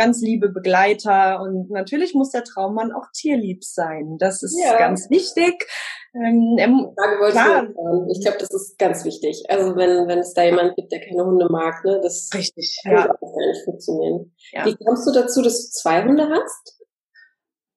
ganz 0.00 0.22
liebe 0.22 0.48
Begleiter 0.48 1.42
und 1.42 1.70
natürlich 1.70 2.14
muss 2.14 2.30
der 2.30 2.42
Traummann 2.42 2.90
auch 2.90 3.08
tierlieb 3.12 3.64
sein. 3.64 4.16
Das 4.18 4.42
ist 4.42 4.58
ja. 4.58 4.78
ganz 4.78 5.10
wichtig. 5.10 5.66
Ähm, 6.14 6.56
klar, 6.56 7.68
ich 8.10 8.22
glaube, 8.22 8.38
das 8.38 8.50
ist 8.50 8.78
ganz 8.78 9.04
wichtig. 9.04 9.44
Also 9.50 9.76
wenn, 9.76 10.08
wenn 10.08 10.20
es 10.20 10.32
da 10.32 10.42
jemand 10.42 10.74
gibt, 10.76 10.90
der 10.90 11.00
keine 11.00 11.22
Hunde 11.26 11.48
mag, 11.50 11.84
ne, 11.84 12.00
das 12.02 12.30
Richtig, 12.32 12.80
kann 12.82 12.92
ja. 12.92 13.10
auch 13.10 13.36
nicht 13.36 13.64
funktionieren. 13.64 14.34
Ja. 14.52 14.64
Wie 14.64 14.74
kommst 14.74 15.06
du 15.06 15.12
dazu, 15.12 15.42
dass 15.42 15.66
du 15.66 15.70
zwei 15.70 16.02
Hunde 16.02 16.30
hast? 16.30 16.78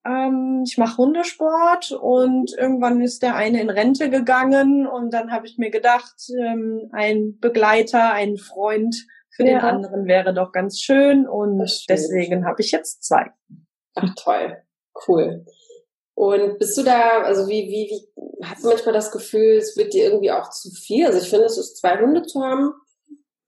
Ähm, 0.06 0.64
ich 0.66 0.78
mache 0.78 0.98
Hundesport 0.98 1.92
und 1.92 2.54
irgendwann 2.58 3.02
ist 3.02 3.22
der 3.22 3.36
eine 3.36 3.62
in 3.62 3.70
Rente 3.70 4.10
gegangen 4.10 4.88
und 4.88 5.14
dann 5.14 5.30
habe 5.32 5.46
ich 5.46 5.58
mir 5.58 5.72
gedacht, 5.72 6.16
ähm, 6.40 6.90
ein 6.94 7.38
Begleiter, 7.42 8.14
ein 8.14 8.38
Freund 8.38 8.96
für 9.36 9.44
ja. 9.44 9.60
den 9.60 9.62
anderen 9.62 10.06
wäre 10.06 10.34
doch 10.34 10.52
ganz 10.52 10.80
schön 10.80 11.28
und 11.28 11.60
deswegen 11.90 12.46
habe 12.46 12.62
ich 12.62 12.72
jetzt 12.72 13.04
zwei. 13.04 13.32
Ach 13.96 14.14
toll, 14.16 14.58
cool. 15.08 15.46
Und 16.16 16.60
bist 16.60 16.78
du 16.78 16.84
da, 16.84 17.24
also 17.24 17.48
wie, 17.48 17.68
wie, 17.68 17.90
wie, 17.90 18.46
hast 18.46 18.64
du 18.64 18.70
manchmal 18.70 18.94
das 18.94 19.12
Gefühl, 19.12 19.58
es 19.58 19.76
wird 19.76 19.94
dir 19.94 20.06
irgendwie 20.06 20.32
auch 20.32 20.50
zu 20.52 20.70
viel? 20.70 21.08
Also 21.08 21.20
ich 21.20 21.30
finde, 21.30 21.46
es 21.46 21.58
ist 21.58 21.78
zwei 21.78 22.00
Hunde 22.00 22.22
zu 22.24 22.44
haben, 22.44 22.74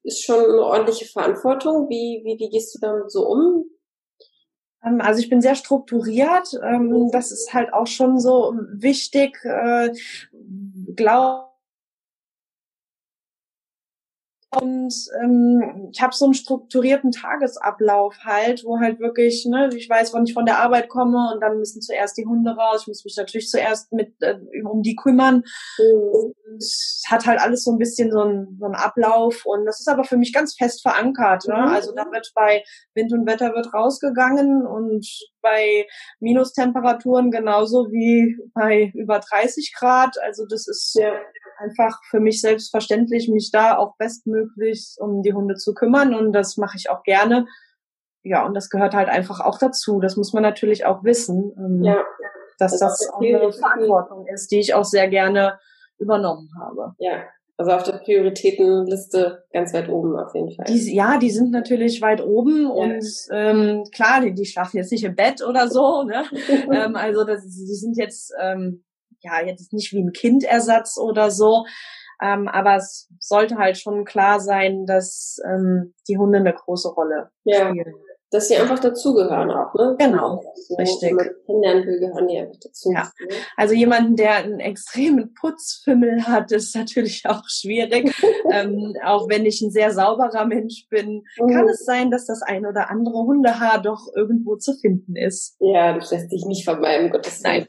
ist 0.04 0.24
schon 0.24 0.44
eine 0.44 0.64
ordentliche 0.64 1.06
Verantwortung. 1.06 1.90
Wie, 1.90 2.22
wie, 2.24 2.40
wie 2.40 2.50
gehst 2.50 2.74
du 2.74 2.80
damit 2.80 3.12
so 3.12 3.28
um? 3.28 3.66
Ähm, 4.84 5.02
also 5.02 5.20
ich 5.20 5.30
bin 5.30 5.42
sehr 5.42 5.56
strukturiert. 5.56 6.60
Ähm, 6.64 7.10
das 7.12 7.32
ist 7.32 7.54
halt 7.54 7.74
auch 7.74 7.88
schon 7.88 8.20
so 8.20 8.56
wichtig. 8.74 9.38
Äh, 9.44 9.92
Glaube 10.96 11.55
und 14.62 14.94
ähm, 15.22 15.90
ich 15.92 16.02
habe 16.02 16.16
so 16.16 16.26
einen 16.26 16.34
strukturierten 16.34 17.12
Tagesablauf 17.12 18.16
halt, 18.24 18.64
wo 18.66 18.80
halt 18.80 19.00
wirklich, 19.00 19.46
ne, 19.46 19.70
ich 19.76 19.90
weiß, 19.90 20.14
wann 20.14 20.26
ich 20.26 20.34
von 20.34 20.46
der 20.46 20.60
Arbeit 20.60 20.90
komme 20.90 21.32
und 21.34 21.42
dann 21.42 21.58
müssen 21.58 21.82
zuerst 21.82 22.18
die 22.18 22.26
Hunde 22.26 22.52
raus. 22.52 22.82
Ich 22.82 22.88
muss 22.88 23.06
mich 23.06 23.16
natürlich 23.18 23.50
zuerst 23.50 23.92
mit 23.92 24.14
äh, 24.22 24.36
um 24.64 24.82
die 24.82 24.96
kümmern. 24.96 25.44
Mhm. 25.78 26.10
Und 26.14 26.36
es 26.58 27.04
hat 27.08 27.26
halt 27.26 27.40
alles 27.40 27.64
so 27.64 27.72
ein 27.72 27.78
bisschen 27.78 28.12
so 28.12 28.22
einen 28.22 28.58
so 28.60 28.66
einen 28.66 28.76
Ablauf 28.76 29.46
und 29.46 29.66
das 29.66 29.80
ist 29.80 29.88
aber 29.88 30.04
für 30.04 30.18
mich 30.18 30.34
ganz 30.34 30.56
fest 30.56 30.82
verankert. 30.82 31.48
Ne? 31.48 31.56
Mhm. 31.56 31.74
Also 31.74 31.94
da 31.94 32.06
wird 32.12 32.32
bei 32.36 32.64
Wind 32.94 33.12
und 33.14 33.28
Wetter 33.28 33.54
wird 33.54 33.74
rausgegangen 33.74 34.66
und 34.66 35.06
bei 35.42 35.86
Minustemperaturen 36.20 37.30
genauso 37.32 37.88
wie 37.92 38.38
bei 38.54 38.92
über 38.96 39.20
30 39.20 39.74
Grad. 39.78 40.16
Also 40.24 40.46
das 40.50 40.68
ist 40.68 40.96
ja 41.00 41.14
einfach 41.58 42.02
für 42.10 42.20
mich 42.20 42.42
selbstverständlich, 42.42 43.30
mich 43.30 43.52
da 43.52 43.78
auch 43.78 43.96
bestmöglich 43.98 44.96
um 45.00 45.22
die 45.22 45.34
Hunde 45.34 45.56
zu 45.56 45.74
kümmern 45.74 46.14
und 46.14 46.34
das 46.34 46.58
mache 46.58 46.78
ich 46.78 46.90
auch 46.90 47.04
gerne. 47.04 47.48
Ja, 48.24 48.46
und 48.46 48.56
das 48.56 48.70
gehört 48.70 48.96
halt 48.96 49.08
einfach 49.08 49.40
auch 49.40 49.60
dazu. 49.60 50.00
Das 50.00 50.18
muss 50.18 50.34
man 50.34 50.42
natürlich 50.42 50.86
auch 50.86 51.04
wissen, 51.04 51.54
ähm, 51.58 51.84
ja. 51.84 52.04
dass 52.58 52.74
also 52.74 52.86
das 52.86 53.10
auch 53.14 53.22
eine 53.22 53.52
Verantwortung 53.54 54.26
ist, 54.28 54.52
die 54.52 54.60
ich 54.60 54.74
auch 54.74 54.86
sehr 54.86 55.08
gerne 55.08 55.60
übernommen 56.00 56.50
habe. 56.60 56.96
Ja, 56.98 57.24
also 57.58 57.72
auf 57.72 57.84
der 57.84 57.94
Prioritätenliste 57.94 59.46
ganz 59.54 59.74
weit 59.74 59.88
oben 59.88 60.18
auf 60.18 60.36
jeden 60.36 60.52
Fall. 60.52 60.66
Die, 60.66 60.94
ja, 60.94 61.18
die 61.18 61.30
sind 61.30 61.52
natürlich 61.52 62.02
weit 62.02 62.22
oben 62.22 62.64
ja. 62.64 62.70
und 62.70 63.06
ähm, 63.32 63.84
klar, 63.94 64.22
die, 64.22 64.34
die 64.34 64.46
schlafen 64.46 64.78
jetzt 64.78 64.92
nicht 64.92 65.06
im 65.06 65.16
Bett 65.16 65.42
oder 65.42 65.70
so. 65.70 66.04
Ne? 66.04 66.26
ähm, 66.72 66.96
also 66.96 67.24
das, 67.24 67.44
die 67.44 67.76
sind 67.76 67.98
jetzt 67.98 68.34
ähm, 68.42 68.84
ja, 69.22 69.46
jetzt 69.46 69.74
nicht 69.74 69.92
wie 69.92 70.02
ein 70.04 70.12
Kindersatz 70.12 70.98
oder 70.98 71.32
so. 71.32 71.66
Ähm, 72.22 72.48
aber 72.48 72.76
es 72.78 73.10
sollte 73.20 73.58
halt 73.58 73.78
schon 73.78 74.06
klar 74.06 74.40
sein, 74.40 74.86
dass 74.86 75.38
ähm, 75.46 75.94
die 76.08 76.18
Hunde 76.18 76.40
eine 76.40 76.54
große 76.54 76.90
Rolle 76.90 77.30
ja. 77.44 77.70
spielen. 77.70 77.94
Dass 78.32 78.48
sie 78.48 78.58
einfach 78.58 78.80
dazugehören 78.80 79.52
auch, 79.52 79.74
ne? 79.76 79.96
Genau, 80.00 80.42
so, 80.56 80.76
richtig. 80.76 81.16
Kennenlernen 81.46 81.86
will, 81.86 82.00
gehören 82.00 82.28
die 82.28 82.40
einfach 82.40 82.58
dazu. 82.62 82.92
Ja. 82.92 83.10
Also 83.56 83.76
jemanden, 83.76 84.16
der 84.16 84.36
einen 84.38 84.60
extremen 84.60 85.34
Putzfimmel 85.36 86.26
hat, 86.26 86.52
ist 86.52 86.76
natürlich 86.76 87.24
auch 87.30 87.44
schwierig. 87.48 88.12
ähm, 88.52 88.96
auch 89.06 89.30
wenn 89.30 89.46
ich 89.46 89.62
ein 89.62 89.72
sehr 89.72 89.92
sauberer 89.92 90.46
Mensch 90.46 90.88
bin, 90.90 91.24
mhm. 91.40 91.50
kann 91.50 91.70
es 91.70 91.86
sein, 91.86 92.10
dass 92.10 92.26
das 92.26 92.42
ein 92.42 92.66
oder 92.66 92.90
andere 92.90 93.20
Hundehaar 93.20 93.82
doch 93.82 94.08
irgendwo 94.16 94.56
zu 94.58 94.74
finden 94.74 95.16
ist. 95.16 95.56
Ja, 95.60 95.94
das 95.94 96.12
lässt 96.12 96.32
sich 96.32 96.46
nicht 96.46 96.66
vermeiden, 96.66 97.12
Gottes 97.12 97.44
Willen. 97.44 97.68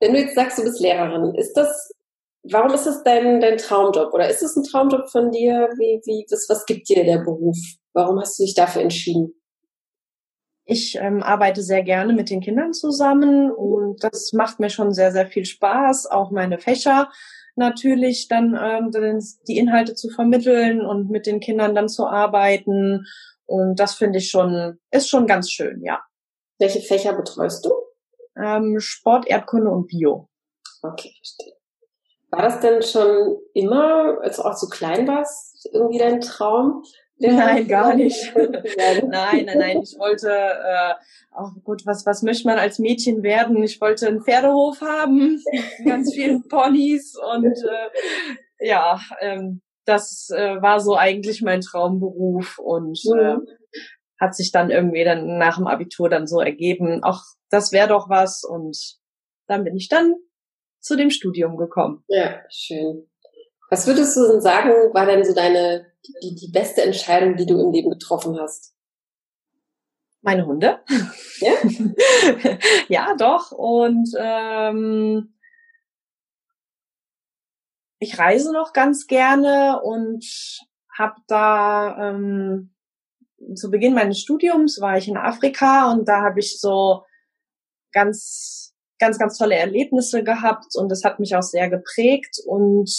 Wenn 0.00 0.12
du 0.12 0.20
jetzt 0.20 0.34
sagst, 0.34 0.58
du 0.58 0.62
bist 0.62 0.80
Lehrerin, 0.80 1.34
ist 1.34 1.54
das, 1.54 1.92
warum 2.42 2.72
ist 2.72 2.84
das 2.84 3.02
dein, 3.02 3.40
dein 3.40 3.56
Traumjob? 3.56 4.12
Oder 4.12 4.28
ist 4.28 4.42
es 4.42 4.56
ein 4.56 4.64
Traumjob 4.64 5.10
von 5.10 5.30
dir? 5.30 5.70
Wie, 5.76 6.00
wie, 6.04 6.26
was, 6.30 6.46
was 6.48 6.66
gibt 6.66 6.88
dir 6.88 7.04
der 7.04 7.18
Beruf? 7.18 7.56
Warum 7.92 8.20
hast 8.20 8.38
du 8.38 8.44
dich 8.44 8.54
dafür 8.54 8.82
entschieden? 8.82 9.34
Ich 10.64 10.96
ähm, 11.00 11.22
arbeite 11.22 11.62
sehr 11.62 11.82
gerne 11.82 12.12
mit 12.12 12.30
den 12.30 12.40
Kindern 12.40 12.72
zusammen 12.72 13.50
und 13.50 14.04
das 14.04 14.32
macht 14.32 14.60
mir 14.60 14.70
schon 14.70 14.92
sehr, 14.92 15.10
sehr 15.10 15.26
viel 15.26 15.44
Spaß. 15.44 16.06
Auch 16.06 16.30
meine 16.30 16.58
Fächer 16.58 17.08
natürlich 17.56 18.28
dann 18.28 18.56
ähm, 18.60 18.90
die 19.48 19.58
Inhalte 19.58 19.94
zu 19.94 20.10
vermitteln 20.10 20.80
und 20.80 21.10
mit 21.10 21.26
den 21.26 21.40
Kindern 21.40 21.74
dann 21.74 21.88
zu 21.88 22.06
arbeiten. 22.06 23.04
Und 23.46 23.80
das 23.80 23.94
finde 23.94 24.18
ich 24.18 24.30
schon, 24.30 24.78
ist 24.92 25.08
schon 25.08 25.26
ganz 25.26 25.50
schön, 25.50 25.82
ja. 25.82 26.00
Welche 26.60 26.80
Fächer 26.82 27.14
betreust 27.14 27.64
du? 27.64 27.70
Ähm, 28.36 28.78
Sport, 28.78 29.26
Erdkunde 29.26 29.70
und 29.70 29.86
Bio. 29.86 30.28
Okay, 30.82 31.10
verstehe. 31.16 31.54
War 32.30 32.42
das 32.42 32.60
denn 32.60 32.82
schon 32.82 33.38
immer, 33.54 34.18
als 34.20 34.36
du 34.36 34.42
auch 34.42 34.56
so 34.56 34.68
klein 34.68 35.08
warst, 35.08 35.68
irgendwie 35.72 35.98
dein 35.98 36.20
Traum? 36.20 36.84
Nein, 37.16 37.66
gar 37.66 37.94
nicht. 37.94 38.34
nein, 38.34 39.08
nein, 39.08 39.50
nein. 39.56 39.80
Ich 39.82 39.98
wollte, 39.98 40.30
äh, 40.30 40.94
oh 41.36 41.50
gut, 41.64 41.82
was, 41.86 42.06
was 42.06 42.22
möchte 42.22 42.46
man 42.46 42.58
als 42.58 42.78
Mädchen 42.78 43.22
werden? 43.22 43.62
Ich 43.62 43.80
wollte 43.80 44.06
einen 44.06 44.22
Pferdehof 44.22 44.80
haben, 44.80 45.42
ganz 45.84 46.14
vielen 46.14 46.42
Ponys 46.48 47.16
und 47.34 47.46
äh, 47.46 48.66
ja, 48.66 49.00
ähm, 49.20 49.62
das 49.86 50.30
äh, 50.30 50.60
war 50.62 50.80
so 50.80 50.94
eigentlich 50.96 51.42
mein 51.42 51.62
Traumberuf 51.62 52.58
und 52.58 53.00
äh, 53.18 53.36
hat 54.20 54.34
sich 54.34 54.52
dann 54.52 54.70
irgendwie 54.70 55.02
dann 55.02 55.38
nach 55.38 55.56
dem 55.56 55.66
Abitur 55.66 56.10
dann 56.10 56.26
so 56.26 56.40
ergeben, 56.40 57.00
ach, 57.02 57.24
das 57.48 57.72
wäre 57.72 57.88
doch 57.88 58.10
was 58.10 58.44
und 58.44 58.76
dann 59.46 59.64
bin 59.64 59.76
ich 59.76 59.88
dann 59.88 60.14
zu 60.80 60.96
dem 60.96 61.10
Studium 61.10 61.56
gekommen. 61.56 62.04
Ja, 62.08 62.40
schön. 62.50 63.08
Was 63.70 63.86
würdest 63.86 64.16
du 64.16 64.26
denn 64.30 64.40
sagen, 64.40 64.70
war 64.92 65.06
denn 65.06 65.24
so 65.24 65.34
deine, 65.34 65.86
die, 66.22 66.34
die 66.34 66.50
beste 66.52 66.82
Entscheidung, 66.82 67.36
die 67.36 67.46
du 67.46 67.58
im 67.60 67.72
Leben 67.72 67.90
getroffen 67.90 68.38
hast? 68.38 68.74
Meine 70.22 70.44
Hunde. 70.44 70.80
Ja? 71.38 71.52
ja, 72.88 73.16
doch. 73.16 73.52
Und 73.52 74.10
ähm, 74.18 75.34
ich 77.98 78.18
reise 78.18 78.52
noch 78.52 78.72
ganz 78.72 79.06
gerne 79.06 79.80
und 79.82 80.24
habe 80.96 81.16
da 81.26 82.10
ähm, 82.10 82.74
zu 83.54 83.70
Beginn 83.70 83.94
meines 83.94 84.20
Studiums 84.20 84.80
war 84.80 84.96
ich 84.96 85.08
in 85.08 85.16
Afrika 85.16 85.92
und 85.92 86.08
da 86.08 86.22
habe 86.22 86.40
ich 86.40 86.60
so 86.60 87.02
ganz, 87.92 88.74
ganz, 88.98 89.18
ganz 89.18 89.36
tolle 89.38 89.56
Erlebnisse 89.56 90.22
gehabt 90.22 90.74
und 90.74 90.90
das 90.90 91.04
hat 91.04 91.20
mich 91.20 91.34
auch 91.36 91.42
sehr 91.42 91.68
geprägt 91.68 92.36
und 92.46 92.90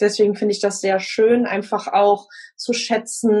deswegen 0.00 0.34
finde 0.34 0.54
ich 0.54 0.60
das 0.60 0.80
sehr 0.80 0.98
schön, 1.00 1.46
einfach 1.46 1.88
auch 1.88 2.28
zu 2.56 2.72
schätzen, 2.72 3.32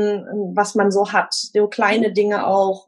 was 0.54 0.74
man 0.74 0.90
so 0.90 1.12
hat. 1.12 1.32
So 1.32 1.68
kleine 1.68 2.12
Dinge 2.12 2.46
auch, 2.46 2.86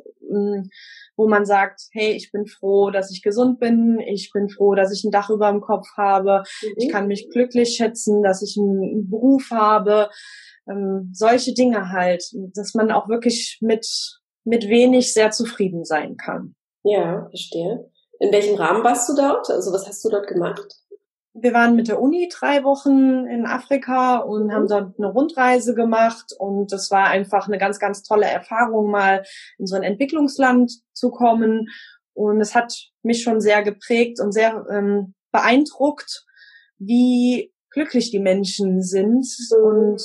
wo 1.17 1.29
man 1.29 1.45
sagt, 1.45 1.83
hey, 1.93 2.13
ich 2.13 2.33
bin 2.33 2.47
froh, 2.47 2.91
dass 2.91 3.11
ich 3.11 3.23
gesund 3.23 3.61
bin, 3.61 3.99
ich 4.01 4.31
bin 4.33 4.49
froh, 4.49 4.75
dass 4.75 4.93
ich 4.93 5.05
ein 5.05 5.11
Dach 5.11 5.31
über 5.31 5.51
dem 5.51 5.61
Kopf 5.61 5.87
habe, 5.97 6.43
mhm. 6.63 6.73
ich 6.77 6.89
kann 6.91 7.07
mich 7.07 7.31
glücklich 7.31 7.77
schätzen, 7.77 8.23
dass 8.23 8.43
ich 8.43 8.57
einen 8.59 9.11
Beruf 9.11 9.51
habe, 9.51 10.11
ähm, 10.69 11.11
solche 11.13 11.55
Dinge 11.55 11.91
halt, 11.91 12.25
dass 12.55 12.75
man 12.75 12.91
auch 12.91 13.09
wirklich 13.09 13.59
mit, 13.61 13.87
mit 14.45 14.69
wenig 14.69 15.13
sehr 15.13 15.31
zufrieden 15.31 15.85
sein 15.85 16.17
kann. 16.17 16.55
Ja, 16.85 17.29
verstehe. 17.29 17.91
In 18.19 18.33
welchem 18.33 18.57
Rahmen 18.57 18.85
warst 18.85 19.09
du 19.09 19.17
dort? 19.17 19.51
Also 19.51 19.73
was 19.73 19.87
hast 19.87 20.05
du 20.05 20.09
dort 20.09 20.27
gemacht? 20.27 20.67
Wir 21.35 21.55
waren 21.55 21.77
mit 21.77 21.89
der 21.89 22.01
Uni 22.01 22.29
drei 22.31 22.63
Wochen 22.63 23.27
in 23.27 23.47
Afrika 23.47 24.19
und 24.19 24.47
mhm. 24.47 24.53
haben 24.53 24.69
dort 24.69 24.99
eine 24.99 25.09
Rundreise 25.09 25.75
gemacht 25.75 26.33
und 26.39 26.73
das 26.73 26.91
war 26.91 27.07
einfach 27.07 27.49
eine 27.49 27.59
ganz, 27.59 27.79
ganz 27.79 28.03
tolle 28.03 28.27
Erfahrung, 28.27 28.91
mal 28.91 29.25
in 29.59 29.67
so 29.67 29.75
ein 29.75 29.83
Entwicklungsland 29.83 30.73
zu 30.93 31.11
kommen 31.11 31.69
und 32.13 32.41
es 32.41 32.55
hat 32.55 32.91
mich 33.03 33.23
schon 33.23 33.41
sehr 33.41 33.63
geprägt 33.63 34.21
und 34.21 34.33
sehr 34.33 34.67
ähm, 34.71 35.15
beeindruckt, 35.31 36.27
wie 36.79 37.52
glücklich 37.73 38.11
die 38.11 38.21
Menschen 38.21 38.83
sind 38.83 39.27
und 39.51 40.01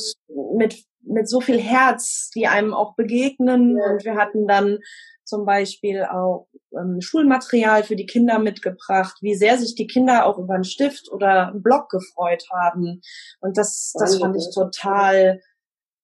mit 0.55 0.87
mit 1.09 1.29
so 1.29 1.41
viel 1.41 1.59
Herz, 1.59 2.29
die 2.35 2.47
einem 2.47 2.73
auch 2.73 2.95
begegnen. 2.95 3.79
Und 3.79 4.03
wir 4.03 4.15
hatten 4.15 4.47
dann 4.47 4.79
zum 5.23 5.45
Beispiel 5.45 6.03
auch 6.03 6.47
ähm, 6.77 7.01
Schulmaterial 7.01 7.83
für 7.83 7.95
die 7.95 8.05
Kinder 8.05 8.39
mitgebracht, 8.39 9.17
wie 9.21 9.35
sehr 9.35 9.57
sich 9.57 9.75
die 9.75 9.87
Kinder 9.87 10.25
auch 10.25 10.37
über 10.37 10.53
einen 10.53 10.63
Stift 10.63 11.11
oder 11.11 11.49
einen 11.49 11.63
Block 11.63 11.89
gefreut 11.89 12.45
haben. 12.51 13.01
Und 13.39 13.57
das, 13.57 13.93
das 13.97 14.19
fand 14.19 14.35
ich 14.37 14.49
total 14.53 15.41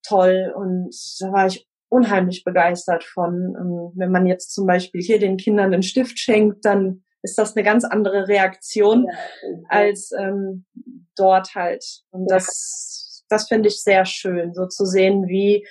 toll. 0.05 0.53
Und 0.55 0.93
da 1.19 1.31
war 1.31 1.47
ich 1.47 1.67
unheimlich 1.89 2.43
begeistert 2.43 3.03
von. 3.03 3.55
Ähm, 3.57 3.91
wenn 3.95 4.11
man 4.11 4.25
jetzt 4.25 4.53
zum 4.53 4.65
Beispiel 4.65 5.01
hier 5.01 5.19
den 5.19 5.37
Kindern 5.37 5.73
einen 5.73 5.83
Stift 5.83 6.19
schenkt, 6.19 6.65
dann 6.65 7.03
ist 7.23 7.37
das 7.37 7.55
eine 7.55 7.63
ganz 7.63 7.85
andere 7.85 8.27
Reaktion 8.27 9.05
ja, 9.05 9.17
als 9.69 10.11
ähm, 10.11 10.65
dort 11.15 11.55
halt. 11.55 11.83
Und 12.11 12.29
das, 12.29 13.23
das 13.29 13.47
finde 13.47 13.69
ich 13.69 13.81
sehr 13.81 14.05
schön, 14.05 14.53
so 14.53 14.67
zu 14.67 14.85
sehen, 14.85 15.27
wie 15.27 15.65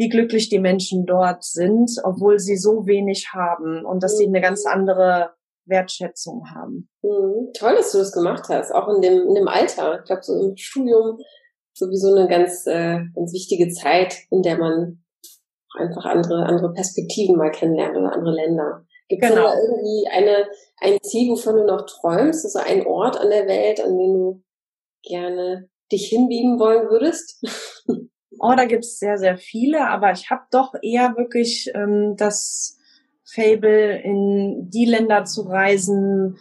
wie 0.00 0.08
glücklich 0.08 0.48
die 0.48 0.58
Menschen 0.58 1.04
dort 1.04 1.44
sind, 1.44 1.90
obwohl 2.04 2.38
sie 2.38 2.56
so 2.56 2.86
wenig 2.86 3.34
haben 3.34 3.84
und 3.84 4.02
dass 4.02 4.16
sie 4.16 4.26
eine 4.26 4.40
ganz 4.40 4.64
mhm. 4.64 4.72
andere 4.72 5.34
Wertschätzung 5.66 6.42
haben. 6.54 6.88
Mhm. 7.02 7.52
Toll, 7.58 7.74
dass 7.76 7.92
du 7.92 7.98
das 7.98 8.12
gemacht 8.12 8.44
hast, 8.48 8.72
auch 8.72 8.88
in 8.88 9.02
dem, 9.02 9.28
in 9.28 9.34
dem 9.34 9.46
Alter. 9.46 9.98
Ich 9.98 10.06
glaube, 10.06 10.22
so 10.22 10.32
im 10.40 10.56
Studium 10.56 11.18
sowieso 11.74 12.14
eine 12.14 12.28
ganz, 12.28 12.66
äh, 12.66 13.00
ganz 13.14 13.34
wichtige 13.34 13.68
Zeit, 13.68 14.16
in 14.30 14.40
der 14.40 14.56
man 14.56 15.04
einfach 15.78 16.06
andere, 16.06 16.46
andere 16.46 16.72
Perspektiven 16.72 17.36
mal 17.36 17.50
kennenlernt 17.50 17.94
oder 17.94 18.14
andere 18.14 18.34
Länder. 18.34 18.86
Gibt 19.10 19.24
es 19.24 19.28
genau. 19.28 19.42
da 19.42 19.54
irgendwie 19.60 20.06
eine, 20.08 20.48
ein 20.80 20.98
Ziel, 21.02 21.32
wovon 21.32 21.56
du 21.56 21.64
noch 21.64 21.84
träumst? 21.84 22.44
Also 22.44 22.60
ein 22.60 22.86
Ort 22.86 23.18
an 23.18 23.28
der 23.28 23.48
Welt, 23.48 23.80
an 23.80 23.98
dem 23.98 24.14
du 24.14 24.42
gerne 25.02 25.68
dich 25.90 26.08
hinbieben 26.08 26.58
wollen 26.58 26.88
würdest? 26.88 27.44
Oh, 28.42 28.54
da 28.56 28.64
gibt's 28.64 28.98
sehr, 28.98 29.18
sehr 29.18 29.36
viele, 29.36 29.86
aber 29.88 30.12
ich 30.12 30.30
habe 30.30 30.44
doch 30.50 30.72
eher 30.80 31.14
wirklich 31.18 31.70
ähm, 31.74 32.14
das 32.16 32.78
Fable, 33.24 34.00
in 34.00 34.70
die 34.70 34.86
Länder 34.86 35.24
zu 35.24 35.42
reisen, 35.42 36.38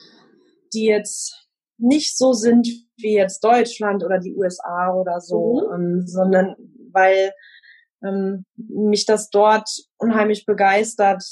die 0.73 0.85
jetzt 0.85 1.49
nicht 1.77 2.17
so 2.17 2.31
sind 2.31 2.69
wie 2.95 3.15
jetzt 3.15 3.43
Deutschland 3.43 4.05
oder 4.05 4.19
die 4.19 4.33
USA 4.33 4.93
oder 4.93 5.19
so, 5.19 5.67
mhm. 5.67 5.73
ähm, 5.73 6.07
sondern 6.07 6.55
weil 6.93 7.33
ähm, 8.03 8.45
mich 8.55 9.05
das 9.05 9.29
dort 9.29 9.69
unheimlich 9.97 10.45
begeistert, 10.45 11.23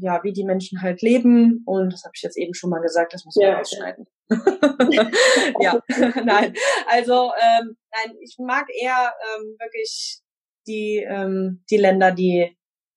ja, 0.00 0.22
wie 0.22 0.32
die 0.32 0.44
Menschen 0.44 0.82
halt 0.82 1.02
leben. 1.02 1.62
Und 1.66 1.92
das 1.92 2.04
habe 2.04 2.12
ich 2.14 2.22
jetzt 2.22 2.36
eben 2.36 2.54
schon 2.54 2.70
mal 2.70 2.80
gesagt, 2.80 3.14
das 3.14 3.24
muss 3.24 3.36
man 3.36 3.48
ja. 3.48 3.60
ausschneiden. 3.60 4.06
ja, 5.60 5.80
nein. 6.24 6.54
Also 6.88 7.32
ähm, 7.40 7.76
nein, 7.92 8.16
ich 8.20 8.36
mag 8.38 8.66
eher 8.80 9.12
ähm, 9.36 9.56
wirklich 9.58 10.20
die 10.66 10.72
die, 10.72 11.06
die 11.70 11.76
Länder, 11.76 12.12
die 12.12 12.56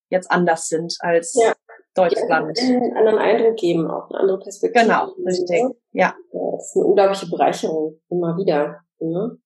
jetzt 0.10 0.30
anders 0.32 0.67
sind 0.67 0.95
als 0.99 1.34
ja. 1.34 1.54
Deutschland. 1.93 2.60
Einen 2.60 2.95
anderen 2.95 3.19
Eindruck 3.19 3.56
geben, 3.58 3.89
auch 3.89 4.10
eine 4.10 4.19
andere 4.19 4.39
Perspektive. 4.39 4.86
Genau, 4.86 5.12
richtig. 5.25 5.63
Ja. 5.91 6.15
Das 6.32 6.67
ist 6.67 6.75
eine 6.75 6.86
unglaubliche 6.86 7.30
Bereicherung 7.30 7.99
immer 8.10 8.38
wieder. 8.38 8.82
Ne? 8.99 9.38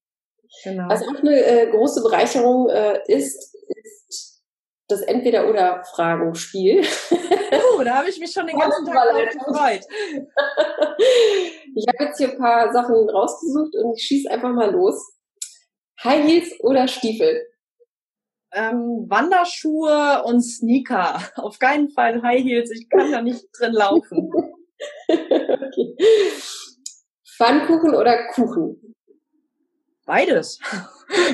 Genau. 0.63 0.89
Was 0.89 1.03
auch 1.03 1.19
eine 1.21 1.45
äh, 1.45 1.69
große 1.69 2.01
Bereicherung 2.01 2.69
äh, 2.69 2.99
ist, 3.07 3.55
ist 3.69 4.43
das 4.89 5.01
Entweder-Oder-Fragen-Spiel. 5.01 6.83
Oh, 7.79 7.83
da 7.83 7.97
habe 7.97 8.09
ich 8.09 8.19
mich 8.19 8.31
schon 8.31 8.47
den 8.47 8.57
ganzen 8.59 8.85
Tag 8.85 9.31
gefreut. 9.31 9.81
ich 11.75 11.87
habe 11.87 12.05
jetzt 12.05 12.17
hier 12.17 12.31
ein 12.31 12.37
paar 12.37 12.73
Sachen 12.73 13.09
rausgesucht 13.09 13.75
und 13.75 13.95
ich 13.95 14.03
schieße 14.03 14.29
einfach 14.29 14.51
mal 14.51 14.71
los. 14.71 15.15
High 16.03 16.25
Heels 16.25 16.59
oder 16.61 16.87
Stiefel? 16.87 17.45
Ähm, 18.51 19.05
Wanderschuhe 19.07 20.23
und 20.23 20.41
Sneaker. 20.41 21.21
Auf 21.35 21.59
keinen 21.59 21.89
Fall 21.89 22.21
High 22.23 22.43
Heels. 22.43 22.71
Ich 22.71 22.89
kann 22.89 23.11
da 23.11 23.21
nicht 23.21 23.45
drin 23.57 23.73
laufen. 23.73 24.31
okay. 25.07 25.97
Pfannkuchen 27.37 27.95
oder 27.95 28.27
Kuchen? 28.33 28.95
Beides. 30.05 30.59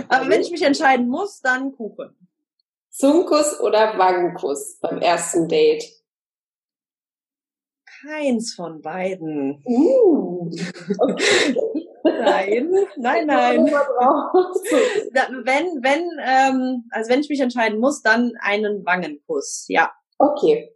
Aber 0.09 0.29
wenn 0.29 0.41
ich 0.41 0.51
mich 0.51 0.61
entscheiden 0.61 1.07
muss, 1.07 1.39
dann 1.39 1.71
Kuchen. 1.71 2.24
Zungenkuss 2.97 3.59
oder 3.59 3.97
Wangenkuss 3.97 4.79
beim 4.79 4.99
ersten 4.99 5.49
Date? 5.49 5.83
Keins 8.01 8.53
von 8.53 8.81
beiden. 8.81 9.61
Uh. 9.65 10.49
Okay. 10.97 11.55
nein, 12.03 12.69
nein, 12.95 13.25
nein. 13.25 13.65
wenn, 13.65 13.73
wenn, 15.83 16.09
ähm, 16.23 16.85
also 16.91 17.09
wenn 17.09 17.19
ich 17.19 17.27
mich 17.27 17.41
entscheiden 17.41 17.79
muss, 17.79 18.01
dann 18.01 18.31
einen 18.39 18.85
Wangenkuss, 18.85 19.65
ja. 19.67 19.91
Okay. 20.17 20.73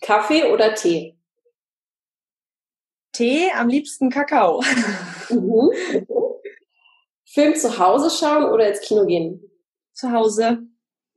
Kaffee 0.00 0.50
oder 0.50 0.74
Tee? 0.74 1.18
Tee, 3.12 3.50
am 3.54 3.68
liebsten 3.68 4.08
Kakao. 4.08 4.62
Mhm. 5.28 5.70
Film 7.26 7.54
zu 7.54 7.78
Hause 7.78 8.08
schauen 8.08 8.46
oder 8.46 8.68
ins 8.68 8.80
Kino 8.80 9.04
gehen? 9.04 9.42
Zu 9.92 10.12
Hause. 10.12 10.62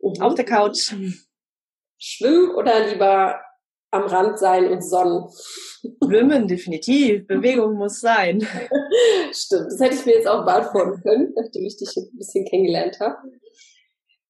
Mhm. 0.02 0.22
Auf 0.22 0.36
der 0.36 0.46
Couch. 0.46 0.94
Schwimmen 1.98 2.56
oder 2.56 2.88
lieber 2.88 3.40
am 3.92 4.04
Rand 4.04 4.40
sein 4.40 4.72
und 4.72 4.82
sonnen? 4.82 5.30
Schwimmen, 6.04 6.48
definitiv. 6.48 7.28
Bewegung 7.28 7.76
muss 7.76 8.00
sein. 8.00 8.42
Stimmt, 9.32 9.68
das 9.68 9.80
hätte 9.80 9.96
ich 9.96 10.06
mir 10.06 10.16
jetzt 10.16 10.28
auch 10.28 10.46
beantworten 10.46 11.02
können, 11.02 11.34
nachdem 11.36 11.66
ich 11.66 11.78
dich 11.78 11.96
ein 11.96 12.18
bisschen 12.18 12.46
kennengelernt 12.46 13.00
habe. 13.00 13.18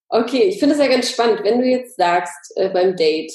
Okay, 0.09 0.43
ich 0.43 0.59
finde 0.59 0.75
es 0.75 0.81
ja 0.81 0.87
ganz 0.87 1.09
spannend, 1.09 1.43
wenn 1.43 1.59
du 1.59 1.65
jetzt 1.65 1.95
sagst 1.95 2.51
äh, 2.55 2.69
beim 2.69 2.95
Date, 2.95 3.31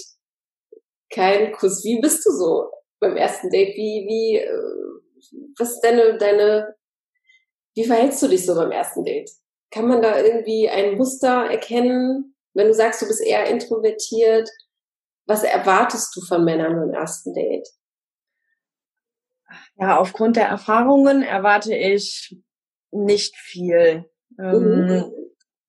kein 1.10 1.52
Kuss, 1.52 1.84
wie 1.84 2.00
bist 2.00 2.26
du 2.26 2.30
so 2.30 2.70
beim 3.00 3.16
ersten 3.16 3.48
Date? 3.48 3.76
Wie, 3.76 4.04
wie, 4.06 4.36
äh, 4.38 5.52
was 5.56 5.72
ist 5.74 5.80
deine, 5.80 6.18
deine 6.18 6.76
wie 7.76 7.84
verhältst 7.84 8.22
du 8.22 8.28
dich 8.28 8.44
so 8.44 8.54
beim 8.54 8.72
ersten 8.72 9.04
Date? 9.04 9.30
Kann 9.70 9.88
man 9.88 10.02
da 10.02 10.18
irgendwie 10.18 10.68
ein 10.68 10.96
Muster 10.96 11.50
erkennen? 11.50 12.34
Wenn 12.54 12.68
du 12.68 12.74
sagst, 12.74 13.02
du 13.02 13.06
bist 13.06 13.20
eher 13.20 13.46
introvertiert, 13.46 14.48
was 15.26 15.42
erwartest 15.42 16.14
du 16.16 16.20
von 16.20 16.44
Männern 16.44 16.76
beim 16.76 16.94
ersten 16.94 17.34
Date? 17.34 17.68
Ja, 19.76 19.98
aufgrund 19.98 20.36
der 20.36 20.46
Erfahrungen 20.46 21.22
erwarte 21.22 21.74
ich 21.74 22.36
nicht 22.92 23.36
viel. 23.36 24.08
Ähm, 24.38 25.12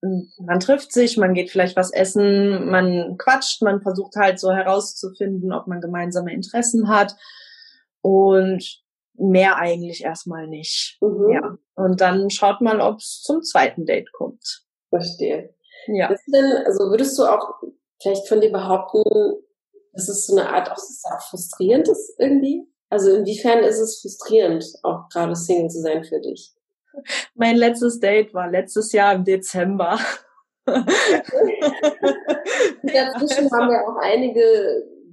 mhm. 0.00 0.32
Man 0.38 0.60
trifft 0.60 0.92
sich, 0.92 1.16
man 1.16 1.34
geht 1.34 1.50
vielleicht 1.50 1.76
was 1.76 1.92
essen, 1.92 2.70
man 2.70 3.16
quatscht, 3.18 3.62
man 3.62 3.82
versucht 3.82 4.14
halt 4.16 4.38
so 4.38 4.52
herauszufinden, 4.52 5.52
ob 5.52 5.66
man 5.66 5.80
gemeinsame 5.80 6.32
Interessen 6.32 6.88
hat. 6.88 7.16
Und 8.00 8.82
mehr 9.14 9.56
eigentlich 9.56 10.04
erstmal 10.04 10.46
nicht. 10.46 10.98
Mhm. 11.00 11.30
Ja. 11.32 11.58
Und 11.78 12.00
dann 12.00 12.28
schaut 12.28 12.60
man, 12.60 12.80
ob 12.80 12.98
es 12.98 13.22
zum 13.22 13.40
zweiten 13.42 13.86
Date 13.86 14.10
kommt. 14.12 14.64
Verstehe. 14.88 15.54
Ja. 15.86 16.08
Ist 16.08 16.24
denn, 16.26 16.56
also 16.66 16.90
würdest 16.90 17.16
du 17.16 17.22
auch 17.22 17.62
vielleicht 18.02 18.26
von 18.26 18.40
dir 18.40 18.50
behaupten, 18.50 19.04
dass 19.92 20.08
es 20.08 20.26
so 20.26 20.36
eine 20.36 20.52
Art 20.52 20.72
auch, 20.72 20.76
auch 20.76 21.22
frustrierend 21.30 21.86
ist 21.88 22.16
irgendwie? 22.18 22.66
Also 22.90 23.14
inwiefern 23.14 23.60
ist 23.60 23.78
es 23.78 24.00
frustrierend, 24.00 24.64
auch 24.82 25.08
gerade 25.08 25.36
Single 25.36 25.70
zu 25.70 25.80
sein 25.80 26.02
für 26.02 26.20
dich? 26.20 26.52
Mein 27.34 27.56
letztes 27.56 28.00
Date 28.00 28.34
war 28.34 28.50
letztes 28.50 28.90
Jahr 28.90 29.14
im 29.14 29.22
Dezember. 29.24 30.00
Dazwischen 30.66 30.90
haben 33.52 33.70
wir 33.70 33.86
auch 33.86 33.98
einige 34.02 34.42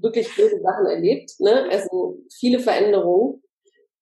wirklich 0.02 0.34
blöde 0.34 0.60
Sachen 0.62 0.88
erlebt, 0.88 1.40
ne? 1.40 1.70
Also 1.72 2.18
viele 2.34 2.58
Veränderungen. 2.60 3.44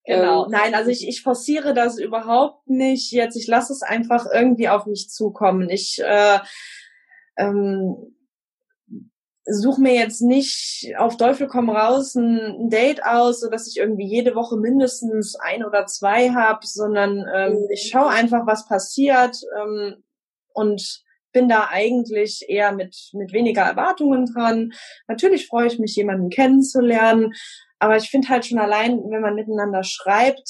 Genau. 0.06 0.46
Ähm, 0.46 0.52
Nein, 0.52 0.76
also 0.76 0.90
ich, 0.90 1.08
ich 1.08 1.22
forciere 1.22 1.74
das 1.74 1.98
überhaupt 1.98 2.68
nicht 2.68 3.12
jetzt. 3.12 3.36
Ich 3.36 3.48
lasse 3.48 3.74
es 3.74 3.82
einfach 3.82 4.26
irgendwie 4.32 4.70
auf 4.70 4.86
mich 4.86 5.10
zukommen. 5.10 5.70
Ich 5.70 6.00
äh, 6.04 6.40
ähm, 7.38 8.14
suche 9.46 9.82
mir 9.82 9.94
jetzt 9.94 10.22
nicht 10.22 10.94
auf 10.98 11.18
Teufel 11.18 11.48
komm 11.48 11.70
raus 11.70 12.16
ein, 12.16 12.70
Date 12.70 13.04
aus, 13.04 13.42
so 13.42 13.50
dass 13.50 13.68
ich 13.68 13.78
irgendwie 13.78 14.08
jede 14.08 14.36
Woche 14.36 14.58
mindestens 14.58 15.36
ein 15.36 15.66
oder 15.66 15.86
zwei 15.86 16.30
habe, 16.32 16.66
sondern 16.66 17.26
ähm, 17.34 17.54
mhm. 17.54 17.68
ich 17.72 17.90
schaue 17.90 18.10
einfach, 18.10 18.46
was 18.46 18.68
passiert 18.68 19.38
ähm, 19.62 20.04
und 20.54 21.04
bin 21.34 21.50
da 21.50 21.68
eigentlich 21.72 22.46
eher 22.48 22.72
mit, 22.74 22.96
mit 23.14 23.34
weniger 23.34 23.64
Erwartungen 23.64 24.28
dran. 24.28 24.72
Natürlich 25.08 25.48
freue 25.48 25.68
ich 25.68 25.80
mich, 25.80 25.96
jemanden 25.96 26.30
kennenzulernen, 26.30 27.34
aber 27.84 27.98
ich 27.98 28.10
finde 28.10 28.30
halt 28.30 28.46
schon 28.46 28.60
allein, 28.60 28.98
wenn 29.10 29.22
man 29.22 29.36
miteinander 29.36 29.84
schreibt, 29.84 30.50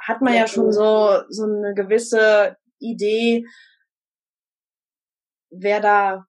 hat 0.00 0.22
man 0.22 0.34
ja 0.34 0.46
schon 0.46 0.70
so, 0.72 1.20
so 1.28 1.42
eine 1.42 1.74
gewisse 1.74 2.56
Idee, 2.78 3.44
wer 5.50 5.80
da 5.80 6.26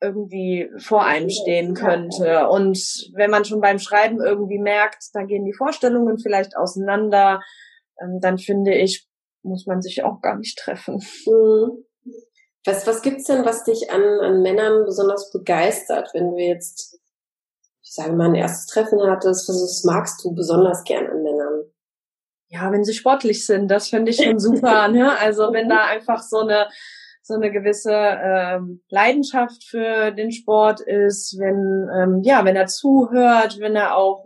irgendwie 0.00 0.70
vor 0.78 1.04
einem 1.04 1.30
stehen 1.30 1.74
könnte. 1.74 2.48
Und 2.48 2.78
wenn 3.14 3.30
man 3.30 3.44
schon 3.44 3.60
beim 3.60 3.80
Schreiben 3.80 4.20
irgendwie 4.20 4.60
merkt, 4.60 5.02
da 5.14 5.24
gehen 5.24 5.44
die 5.44 5.52
Vorstellungen 5.52 6.18
vielleicht 6.18 6.56
auseinander, 6.56 7.40
ähm, 8.00 8.20
dann 8.20 8.38
finde 8.38 8.74
ich, 8.74 9.08
muss 9.42 9.66
man 9.66 9.82
sich 9.82 10.04
auch 10.04 10.20
gar 10.20 10.36
nicht 10.38 10.58
treffen. 10.58 11.02
Mhm. 11.26 11.84
Was, 12.64 12.86
was 12.86 13.02
gibt's 13.02 13.24
denn, 13.24 13.44
was 13.44 13.64
dich 13.64 13.90
an, 13.90 14.02
an 14.20 14.42
Männern 14.42 14.84
besonders 14.84 15.32
begeistert, 15.32 16.10
wenn 16.14 16.30
du 16.30 16.36
jetzt 16.36 17.01
ich 17.92 17.96
sage 17.96 18.16
mal, 18.16 18.30
ein 18.30 18.34
erstes 18.34 18.66
Treffen 18.68 19.02
hattest, 19.02 19.50
was 19.50 19.84
magst 19.84 20.24
du 20.24 20.34
besonders 20.34 20.82
gern 20.84 21.06
an 21.08 21.22
Männern? 21.22 21.64
Ja, 22.48 22.72
wenn 22.72 22.84
sie 22.84 22.94
sportlich 22.94 23.44
sind, 23.44 23.70
das 23.70 23.88
finde 23.88 24.12
ich 24.12 24.16
schon 24.16 24.38
super. 24.38 24.88
ne? 24.88 25.18
Also 25.18 25.52
wenn 25.52 25.68
da 25.68 25.84
einfach 25.84 26.22
so 26.22 26.38
eine 26.38 26.68
so 27.20 27.34
eine 27.34 27.52
gewisse 27.52 27.92
ähm, 27.92 28.82
Leidenschaft 28.88 29.64
für 29.64 30.10
den 30.10 30.32
Sport 30.32 30.80
ist, 30.80 31.36
wenn 31.38 31.86
ähm, 31.94 32.22
ja, 32.24 32.46
wenn 32.46 32.56
er 32.56 32.66
zuhört, 32.66 33.60
wenn 33.60 33.76
er 33.76 33.94
auch 33.94 34.24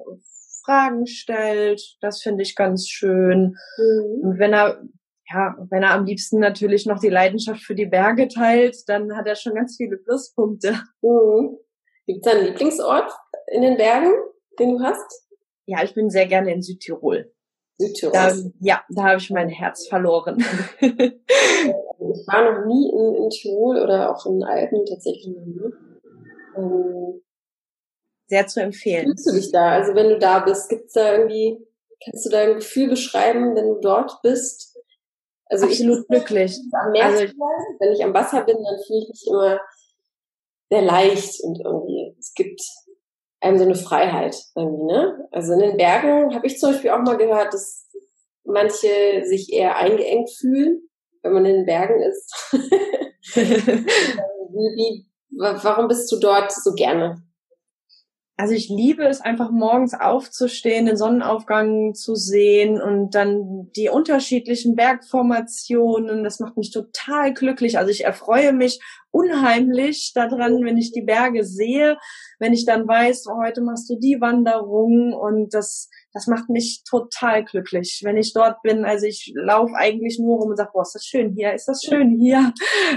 Fragen 0.64 1.09
stellt, 1.09 1.83
das 2.00 2.22
finde 2.22 2.42
ich 2.42 2.55
ganz 2.55 2.88
schön. 2.88 3.57
Mhm. 3.79 4.20
Und 4.22 4.38
wenn 4.38 4.52
er 4.52 4.81
ja, 5.29 5.57
wenn 5.70 5.83
er 5.83 5.90
am 5.90 6.05
liebsten 6.05 6.38
natürlich 6.38 6.87
noch 6.87 7.00
die 7.00 7.09
Leidenschaft 7.09 7.62
für 7.62 7.74
die 7.74 7.87
Berge 7.87 8.29
teilt, 8.29 8.76
dann 8.87 9.16
hat 9.16 9.26
er 9.26 9.35
schon 9.35 9.57
ganz 9.57 9.74
viele 9.76 9.96
Pluspunkte. 9.96 10.74
Mhm. 11.02 11.59
Gibt 12.07 12.25
es 12.25 12.33
einen 12.33 12.47
Lieblingsort 12.47 13.12
in 13.49 13.62
den 13.62 13.77
Bergen, 13.77 14.12
den 14.59 14.79
du 14.79 14.85
hast? 14.85 15.27
Ja, 15.66 15.83
ich 15.83 15.95
bin 15.95 16.11
sehr 16.11 16.27
gerne 16.27 16.53
in 16.53 16.62
Südtirol. 16.62 17.33
Südtirol. 17.79 18.12
Da, 18.12 18.33
ja, 18.61 18.85
da 18.88 19.03
habe 19.03 19.16
ich 19.19 19.31
mein 19.31 19.49
Herz 19.49 19.88
verloren. 19.88 20.38
ich 20.81 22.27
war 22.27 22.53
noch 22.53 22.66
nie 22.66 22.90
in, 22.90 23.14
in 23.25 23.31
Tirol 23.31 23.83
oder 23.83 24.14
auch 24.14 24.25
in 24.27 24.42
Alpen 24.45 24.87
tatsächlich. 24.87 25.37
Ähm, 26.57 27.23
sehr 28.29 28.47
zu 28.47 28.61
empfehlen. 28.61 29.07
Fühlst 29.07 29.27
du 29.27 29.33
dich 29.33 29.53
da? 29.53 29.73
Also 29.73 29.95
wenn 29.95 30.09
du 30.09 30.19
da 30.19 30.40
bist, 30.40 30.69
gibt's 30.69 30.92
da 30.95 31.12
irgendwie, 31.12 31.59
kannst 32.05 32.25
du 32.27 32.31
da 32.31 32.40
ein 32.42 32.55
Gefühl 32.55 32.88
beschreiben, 32.88 33.55
wenn 33.57 33.69
du 33.69 33.81
dort 33.81 34.23
bist? 34.23 34.77
Also 35.47 35.66
Absolut 35.66 36.01
ich, 36.01 36.09
glücklich. 36.09 36.59
Am 36.73 36.92
Meer 36.92 37.07
also, 37.07 37.25
wenn 37.79 37.92
ich 37.92 38.03
am 38.03 38.14
Wasser 38.14 38.45
bin, 38.45 38.57
dann 38.57 38.79
fühle 38.85 39.01
ich 39.03 39.09
mich 39.09 39.27
immer 39.29 39.61
sehr 40.68 40.83
leicht 40.83 41.42
und 41.42 41.61
irgendwie, 41.64 42.14
es 42.18 42.33
gibt 42.35 42.61
einem 43.40 43.59
so 43.59 43.64
eine 43.64 43.74
Freiheit 43.74 44.37
irgendwie, 44.55 44.85
ne? 44.85 45.29
Also 45.31 45.52
in 45.52 45.61
den 45.61 45.76
Bergen 45.76 46.35
habe 46.35 46.46
ich 46.46 46.59
zum 46.59 46.72
Beispiel 46.72 46.90
auch 46.90 47.02
mal 47.02 47.16
gehört, 47.16 47.52
dass 47.52 47.88
manche 48.44 49.24
sich 49.24 49.52
eher 49.52 49.76
eingeengt 49.76 50.31
fühlen, 50.31 50.88
wenn 51.22 51.33
man 51.33 51.44
in 51.44 51.57
den 51.57 51.66
Bergen 51.66 52.02
ist. 52.02 52.52
wie, 53.35 54.76
wie, 54.76 55.07
warum 55.38 55.88
bist 55.88 56.11
du 56.11 56.18
dort 56.18 56.52
so 56.52 56.72
gerne? 56.74 57.26
Also 58.38 58.53
ich 58.53 58.68
liebe 58.68 59.05
es 59.05 59.22
einfach 59.22 59.51
morgens 59.51 59.94
aufzustehen, 59.94 60.85
den 60.85 60.99
Sonnenaufgang 60.99 61.94
zu 61.94 62.14
sehen 62.14 62.83
und 62.83 63.14
dann 63.14 63.70
die 63.75 63.88
unterschiedlichen 63.88 64.77
Bergformationen. 64.77 66.22
Das 66.22 66.38
macht 66.38 66.59
mich 66.59 66.70
total 66.70 67.33
glücklich. 67.33 67.79
Also 67.79 67.90
ich 67.90 68.05
erfreue 68.05 68.53
mich 68.53 68.81
unheimlich 69.11 70.12
daran, 70.14 70.62
wenn 70.64 70.77
ich 70.77 70.92
die 70.92 71.01
Berge 71.01 71.44
sehe, 71.44 71.96
wenn 72.38 72.53
ich 72.53 72.66
dann 72.66 72.87
weiß, 72.87 73.25
oh, 73.29 73.42
heute 73.42 73.62
machst 73.62 73.88
du 73.88 73.99
die 73.99 74.20
Wanderung 74.20 75.14
und 75.14 75.55
das, 75.55 75.88
das 76.12 76.27
macht 76.27 76.51
mich 76.51 76.83
total 76.87 77.42
glücklich, 77.42 78.03
wenn 78.05 78.18
ich 78.18 78.35
dort 78.35 78.61
bin. 78.61 78.85
Also 78.85 79.07
ich 79.07 79.33
laufe 79.35 79.75
eigentlich 79.77 80.18
nur 80.18 80.40
rum 80.40 80.51
und 80.51 80.59
sage, 80.59 80.72
boah, 80.75 80.83
ist 80.83 80.94
das 80.94 81.07
schön 81.07 81.33
hier, 81.35 81.55
ist 81.55 81.68
das 81.68 81.81
schön 81.83 82.18
hier. 82.18 82.53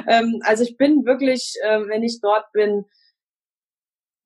Ähm, 0.07 0.41
also 0.43 0.63
ich 0.63 0.75
bin 0.75 1.05
wirklich, 1.05 1.55
äh, 1.63 1.79
wenn 1.87 2.03
ich 2.03 2.19
dort 2.21 2.51
bin, 2.51 2.83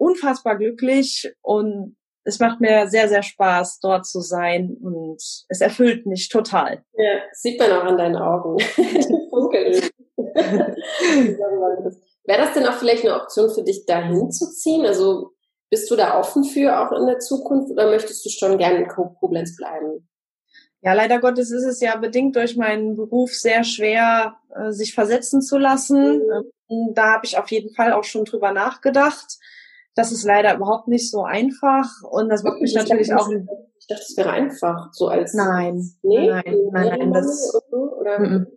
unfassbar 0.03 0.57
glücklich 0.57 1.33
und 1.41 1.95
es 2.25 2.39
macht 2.39 2.61
mir 2.61 2.87
sehr, 2.87 3.09
sehr 3.09 3.23
Spaß, 3.23 3.79
dort 3.81 4.05
zu 4.05 4.21
sein 4.21 4.77
und 4.81 5.21
es 5.49 5.61
erfüllt 5.61 6.05
mich 6.05 6.29
total. 6.29 6.83
Ja, 6.93 7.19
sieht 7.33 7.59
man 7.59 7.71
auch 7.71 7.83
an 7.83 7.97
deinen 7.97 8.15
Augen. 8.15 8.57
Wäre 12.25 12.41
das 12.41 12.53
denn 12.53 12.65
auch 12.65 12.75
vielleicht 12.75 13.03
eine 13.03 13.21
Option 13.21 13.49
für 13.49 13.63
dich, 13.63 13.85
dahin 13.85 14.31
zu 14.31 14.49
ziehen? 14.51 14.85
Also 14.85 15.33
bist 15.69 15.91
du 15.91 15.95
da 15.95 16.17
offen 16.17 16.45
für 16.45 16.79
auch 16.79 16.91
in 16.93 17.07
der 17.07 17.19
Zukunft 17.19 17.71
oder 17.71 17.89
möchtest 17.89 18.25
du 18.25 18.29
schon 18.29 18.57
gerne 18.57 18.83
in 18.83 18.87
Koblenz 18.87 19.57
bleiben? 19.57 20.07
Ja, 20.81 20.93
leider 20.93 21.19
Gottes 21.19 21.51
ist 21.51 21.63
es 21.63 21.79
ja 21.79 21.95
bedingt 21.95 22.35
durch 22.35 22.57
meinen 22.57 22.95
Beruf 22.95 23.33
sehr 23.33 23.63
schwer, 23.63 24.35
äh, 24.53 24.71
sich 24.71 24.93
versetzen 24.93 25.41
zu 25.41 25.57
lassen. 25.57 26.21
Mhm. 26.69 26.93
Da 26.93 27.13
habe 27.13 27.25
ich 27.25 27.37
auf 27.37 27.49
jeden 27.51 27.73
Fall 27.73 27.93
auch 27.93 28.03
schon 28.03 28.25
drüber 28.25 28.51
nachgedacht. 28.51 29.37
Das 29.95 30.11
ist 30.11 30.23
leider 30.23 30.55
überhaupt 30.55 30.87
nicht 30.87 31.11
so 31.11 31.23
einfach 31.23 31.87
und 32.09 32.29
das 32.29 32.43
macht 32.43 32.59
mich 32.59 32.71
ich 32.71 32.77
natürlich 32.77 33.09
dachte, 33.09 33.23
auch. 33.23 33.29
Ich 33.79 33.87
dachte, 33.87 34.03
es 34.07 34.17
wäre 34.17 34.31
einfach, 34.31 34.89
so 34.91 35.07
als. 35.07 35.33
Nein, 35.33 35.83
nee, 36.01 36.29
nein, 36.29 36.43
nein, 36.71 36.87
nein, 36.99 37.13
das. 37.13 37.53
Oder? 37.71 38.19
Mm 38.19 38.47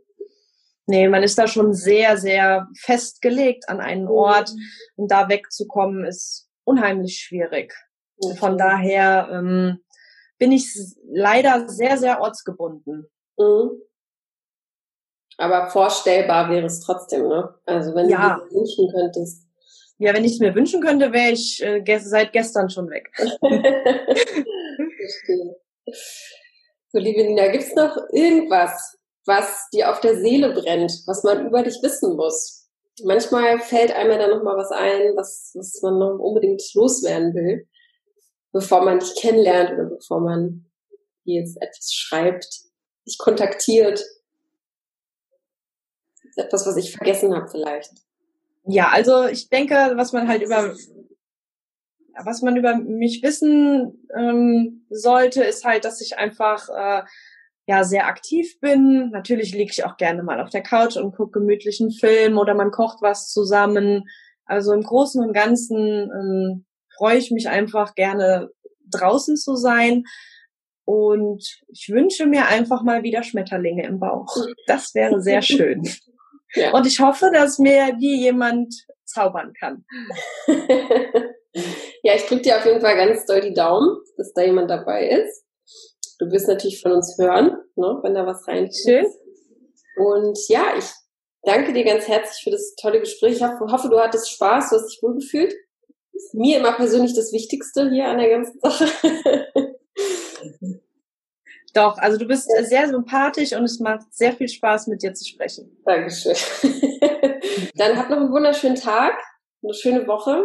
Nee, 0.87 1.09
man 1.09 1.25
ist 1.25 1.37
da 1.37 1.49
schon 1.49 1.75
sehr, 1.75 2.17
sehr 2.17 2.69
festgelegt 2.79 3.69
an 3.69 3.81
einen 3.81 4.07
Ort 4.07 4.53
und 4.95 5.11
da 5.11 5.29
wegzukommen 5.29 6.05
ist 6.05 6.49
unheimlich 6.65 7.19
schwierig. 7.19 7.75
Von 8.39 8.57
daher 8.57 9.29
ähm, 9.33 9.81
bin 10.39 10.53
ich 10.53 10.73
leider 11.05 11.69
sehr, 11.69 11.99
sehr 11.99 12.21
ortsgebunden. 12.21 13.11
Mhm. 13.37 13.83
Aber 15.39 15.69
vorstellbar 15.69 16.49
wäre 16.51 16.67
es 16.67 16.81
trotzdem, 16.81 17.29
ne? 17.29 17.55
Also 17.67 17.95
wenn 17.95 18.09
ja. 18.09 18.41
du 18.49 18.55
wünschen 18.55 18.89
könntest. 18.91 19.46
Ja, 19.99 20.13
wenn 20.15 20.25
ich 20.25 20.33
es 20.33 20.41
mir 20.41 20.55
wünschen 20.55 20.83
könnte, 20.83 21.13
wäre 21.13 21.33
ich 21.33 21.63
äh, 21.63 21.99
seit 22.01 22.33
gestern 22.33 22.69
schon 22.71 22.91
weg. 22.91 23.11
So, 26.97 26.99
liebe 27.03 27.25
Nina, 27.25 27.49
gibt's 27.49 27.75
noch 27.75 27.95
irgendwas, 28.13 28.97
was 29.27 29.69
dir 29.73 29.91
auf 29.91 30.01
der 30.01 30.17
Seele 30.17 30.55
brennt, 30.55 30.93
was 31.07 31.25
man 31.25 31.47
über 31.47 31.63
dich 31.63 31.83
wissen 31.83 32.17
muss? 32.17 32.69
Manchmal 33.05 33.59
fällt 33.59 33.93
einem 33.93 34.19
dann 34.19 34.31
noch 34.31 34.43
mal 34.43 34.57
was 34.57 34.71
ein, 34.71 35.15
was, 35.17 35.53
was 35.55 35.83
man 35.83 35.99
noch 35.99 36.19
unbedingt 36.19 36.63
loswerden 36.75 37.35
will, 37.35 37.69
bevor 38.53 38.83
man 38.83 38.99
dich 38.99 39.15
kennenlernt 39.17 39.73
oder 39.73 39.85
bevor 39.85 40.21
man 40.21 40.71
jetzt 41.25 41.61
etwas 41.61 41.93
schreibt, 41.93 42.47
dich 43.07 43.19
kontaktiert. 43.19 44.03
Etwas, 46.37 46.67
was 46.67 46.77
ich 46.77 46.97
vergessen 46.97 47.35
habe 47.35 47.49
vielleicht. 47.49 47.91
Ja, 48.67 48.89
also 48.89 49.27
ich 49.27 49.49
denke, 49.49 49.75
was 49.95 50.13
man 50.13 50.29
halt 50.29 50.43
über 50.43 50.75
was 52.25 52.43
man 52.43 52.57
über 52.57 52.77
mich 52.77 53.23
wissen 53.23 54.07
ähm, 54.17 54.87
sollte, 54.89 55.45
ist 55.45 55.65
halt, 55.65 55.85
dass 55.85 56.01
ich 56.01 56.19
einfach 56.19 56.69
äh, 56.69 57.03
ja 57.67 57.85
sehr 57.85 58.07
aktiv 58.07 58.59
bin. 58.61 59.11
Natürlich 59.11 59.53
liege 59.53 59.71
ich 59.71 59.85
auch 59.85 59.97
gerne 59.97 60.23
mal 60.23 60.41
auf 60.41 60.51
der 60.51 60.63
Couch 60.63 60.97
und 60.97 61.15
gucke 61.15 61.41
gemütlichen 61.41 61.91
Film 61.91 62.39
oder 62.39 62.55
man 62.55 62.71
kocht 62.71 63.03
was 63.03 63.31
zusammen. 63.31 64.05
Also 64.45 64.73
im 64.73 64.83
Großen 64.83 65.23
und 65.23 65.33
Ganzen 65.33 65.77
ähm, 65.79 66.65
freue 66.97 67.19
ich 67.19 67.31
mich 67.31 67.49
einfach 67.49 67.95
gerne 67.95 68.51
draußen 68.91 69.37
zu 69.37 69.57
sein. 69.57 70.05
Und 70.85 71.45
ich 71.67 71.89
wünsche 71.89 72.27
mir 72.27 72.47
einfach 72.47 72.83
mal 72.83 73.03
wieder 73.03 73.25
Schmetterlinge 73.25 73.85
im 73.85 73.99
Bauch. 73.99 74.33
Das 74.69 74.95
wäre 74.95 75.21
sehr 75.21 75.43
schön. 75.43 75.83
Ja. 76.55 76.73
Und 76.73 76.87
ich 76.87 77.01
hoffe, 77.01 77.31
dass 77.33 77.59
mir 77.59 77.95
die 78.01 78.21
jemand 78.23 78.75
zaubern 79.05 79.53
kann. 79.59 79.85
ja, 82.03 82.15
ich 82.15 82.27
drücke 82.27 82.43
dir 82.43 82.57
auf 82.59 82.67
jeden 82.67 82.81
Fall 82.81 82.97
ganz 82.97 83.27
doll 83.27 83.41
die 83.41 83.55
Daumen, 83.55 83.99
dass 84.17 84.33
da 84.33 84.43
jemand 84.43 84.71
dabei 84.71 85.09
ist. 85.09 85.45
Du 86.19 86.31
wirst 86.31 86.49
natürlich 86.49 86.81
von 86.81 86.93
uns 86.93 87.17
hören, 87.19 87.57
ne, 87.77 87.99
wenn 88.03 88.15
da 88.15 88.27
was 88.27 88.47
reinkommt. 88.49 88.75
Schön. 88.75 89.07
Und 89.97 90.39
ja, 90.49 90.75
ich 90.79 90.87
danke 91.43 91.73
dir 91.73 91.85
ganz 91.85 92.09
herzlich 92.09 92.43
für 92.43 92.51
das 92.51 92.75
tolle 92.81 93.01
Gespräch. 93.01 93.37
Ich 93.37 93.43
hoffe, 93.43 93.89
du 93.89 93.99
hattest 93.99 94.31
Spaß, 94.31 94.71
du 94.71 94.77
hast 94.77 94.89
dich 94.89 95.03
wohlgefühlt. 95.03 95.55
Mir 96.33 96.59
immer 96.59 96.73
persönlich 96.73 97.15
das 97.15 97.33
Wichtigste 97.33 97.91
hier 97.91 98.07
an 98.07 98.19
der 98.19 98.31
ganzen 98.31 98.59
Sache. 98.61 98.87
Doch, 101.77 101.99
also 101.99 102.17
du 102.17 102.25
bist 102.25 102.49
sehr 102.63 102.89
sympathisch 102.89 103.53
und 103.53 103.65
es 103.65 103.79
macht 103.81 104.07
sehr 104.11 104.33
viel 104.33 104.49
Spaß, 104.49 104.87
mit 104.87 105.03
dir 105.03 105.13
zu 105.13 105.27
sprechen. 105.27 105.77
Dankeschön. 105.85 106.35
Dann 107.75 107.99
habt 107.99 108.09
noch 108.09 108.17
einen 108.17 108.33
wunderschönen 108.33 108.77
Tag, 108.77 109.13
eine 109.63 109.75
schöne 109.75 110.07
Woche. 110.07 110.43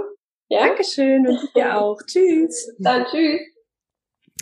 Ja? 0.49 0.67
Dankeschön 0.67 1.25
und 1.25 1.39
dir 1.55 1.79
auch. 1.79 2.01
Tschüss. 2.05 2.75
Dann 2.79 3.05
tschüss. 3.05 3.39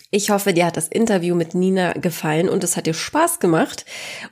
Ich 0.09 0.31
hoffe, 0.31 0.51
dir 0.51 0.65
hat 0.65 0.77
das 0.77 0.87
Interview 0.87 1.35
mit 1.35 1.53
Nina 1.53 1.93
gefallen 1.93 2.49
und 2.49 2.63
es 2.63 2.75
hat 2.75 2.87
dir 2.87 2.95
Spaß 2.95 3.39
gemacht. 3.39 3.85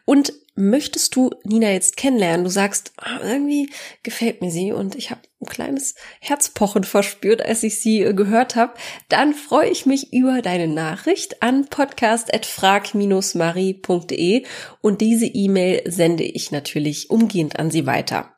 Und 0.06 0.34
möchtest 0.58 1.16
du 1.16 1.30
Nina 1.44 1.72
jetzt 1.72 1.96
kennenlernen? 1.96 2.44
Du 2.44 2.50
sagst, 2.50 2.92
ah, 2.98 3.20
irgendwie 3.24 3.70
gefällt 4.04 4.42
mir 4.42 4.52
sie 4.52 4.74
und 4.74 4.96
ich 4.96 5.12
habe 5.12 5.22
ein 5.40 5.46
kleines 5.46 5.94
Herzpochen 6.20 6.84
verspürt, 6.84 7.44
als 7.44 7.62
ich 7.64 7.80
sie 7.80 8.02
äh, 8.02 8.14
gehört 8.14 8.56
habe. 8.56 8.74
Dann 9.08 9.34
freue 9.34 9.70
ich 9.70 9.86
mich 9.86 10.12
über 10.12 10.42
deine 10.42 10.68
Nachricht 10.68 11.42
an 11.44 11.68
podcast@frag-marie.de 11.68 14.44
und 14.82 15.00
diese 15.02 15.28
E-Mail 15.28 15.84
sende 15.86 16.24
ich 16.24 16.50
natürlich 16.52 17.12
umgehend 17.12 17.60
an 17.60 17.72
sie 17.72 17.86
weiter. 17.86 18.34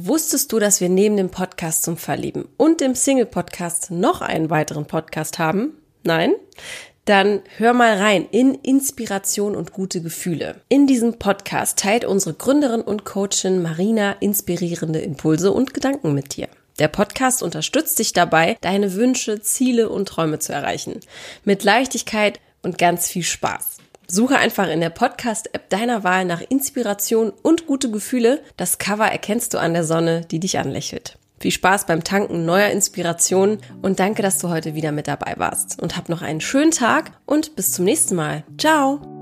Wusstest 0.00 0.52
du, 0.52 0.60
dass 0.60 0.80
wir 0.80 0.88
neben 0.88 1.16
dem 1.16 1.28
Podcast 1.28 1.82
zum 1.82 1.96
Verlieben 1.96 2.46
und 2.56 2.80
dem 2.80 2.94
Single-Podcast 2.94 3.90
noch 3.90 4.20
einen 4.20 4.48
weiteren 4.48 4.86
Podcast 4.86 5.40
haben? 5.40 5.72
Nein? 6.04 6.34
dann 7.04 7.40
hör 7.56 7.72
mal 7.72 7.96
rein 7.96 8.28
in 8.30 8.54
Inspiration 8.54 9.56
und 9.56 9.72
gute 9.72 10.02
Gefühle. 10.02 10.60
In 10.68 10.86
diesem 10.86 11.18
Podcast 11.18 11.78
teilt 11.78 12.04
unsere 12.04 12.34
Gründerin 12.34 12.82
und 12.82 13.06
Coachin 13.06 13.62
Marina 13.62 14.12
inspirierende 14.20 15.00
Impulse 15.00 15.50
und 15.50 15.72
Gedanken 15.72 16.14
mit 16.14 16.36
dir. 16.36 16.48
Der 16.78 16.88
Podcast 16.88 17.42
unterstützt 17.42 17.98
dich 17.98 18.12
dabei, 18.12 18.58
deine 18.60 18.92
Wünsche, 18.92 19.40
Ziele 19.40 19.88
und 19.88 20.06
Träume 20.06 20.38
zu 20.38 20.52
erreichen. 20.52 21.00
Mit 21.44 21.64
Leichtigkeit 21.64 22.40
und 22.62 22.76
ganz 22.78 23.08
viel 23.08 23.24
Spaß. 23.24 23.78
Suche 24.10 24.38
einfach 24.38 24.68
in 24.68 24.80
der 24.80 24.90
Podcast-App 24.90 25.68
deiner 25.68 26.02
Wahl 26.02 26.24
nach 26.24 26.40
Inspiration 26.40 27.30
und 27.42 27.66
gute 27.66 27.90
Gefühle. 27.90 28.40
Das 28.56 28.78
Cover 28.78 29.06
erkennst 29.06 29.52
du 29.52 29.58
an 29.58 29.74
der 29.74 29.84
Sonne, 29.84 30.22
die 30.30 30.40
dich 30.40 30.58
anlächelt. 30.58 31.18
Viel 31.40 31.50
Spaß 31.50 31.86
beim 31.86 32.02
Tanken 32.02 32.46
neuer 32.46 32.70
Inspirationen 32.70 33.58
und 33.82 34.00
danke, 34.00 34.22
dass 34.22 34.38
du 34.38 34.48
heute 34.48 34.74
wieder 34.74 34.92
mit 34.92 35.08
dabei 35.08 35.34
warst. 35.36 35.80
Und 35.80 35.96
hab 35.96 36.08
noch 36.08 36.22
einen 36.22 36.40
schönen 36.40 36.72
Tag 36.72 37.12
und 37.26 37.54
bis 37.54 37.72
zum 37.72 37.84
nächsten 37.84 38.16
Mal. 38.16 38.44
Ciao! 38.56 39.17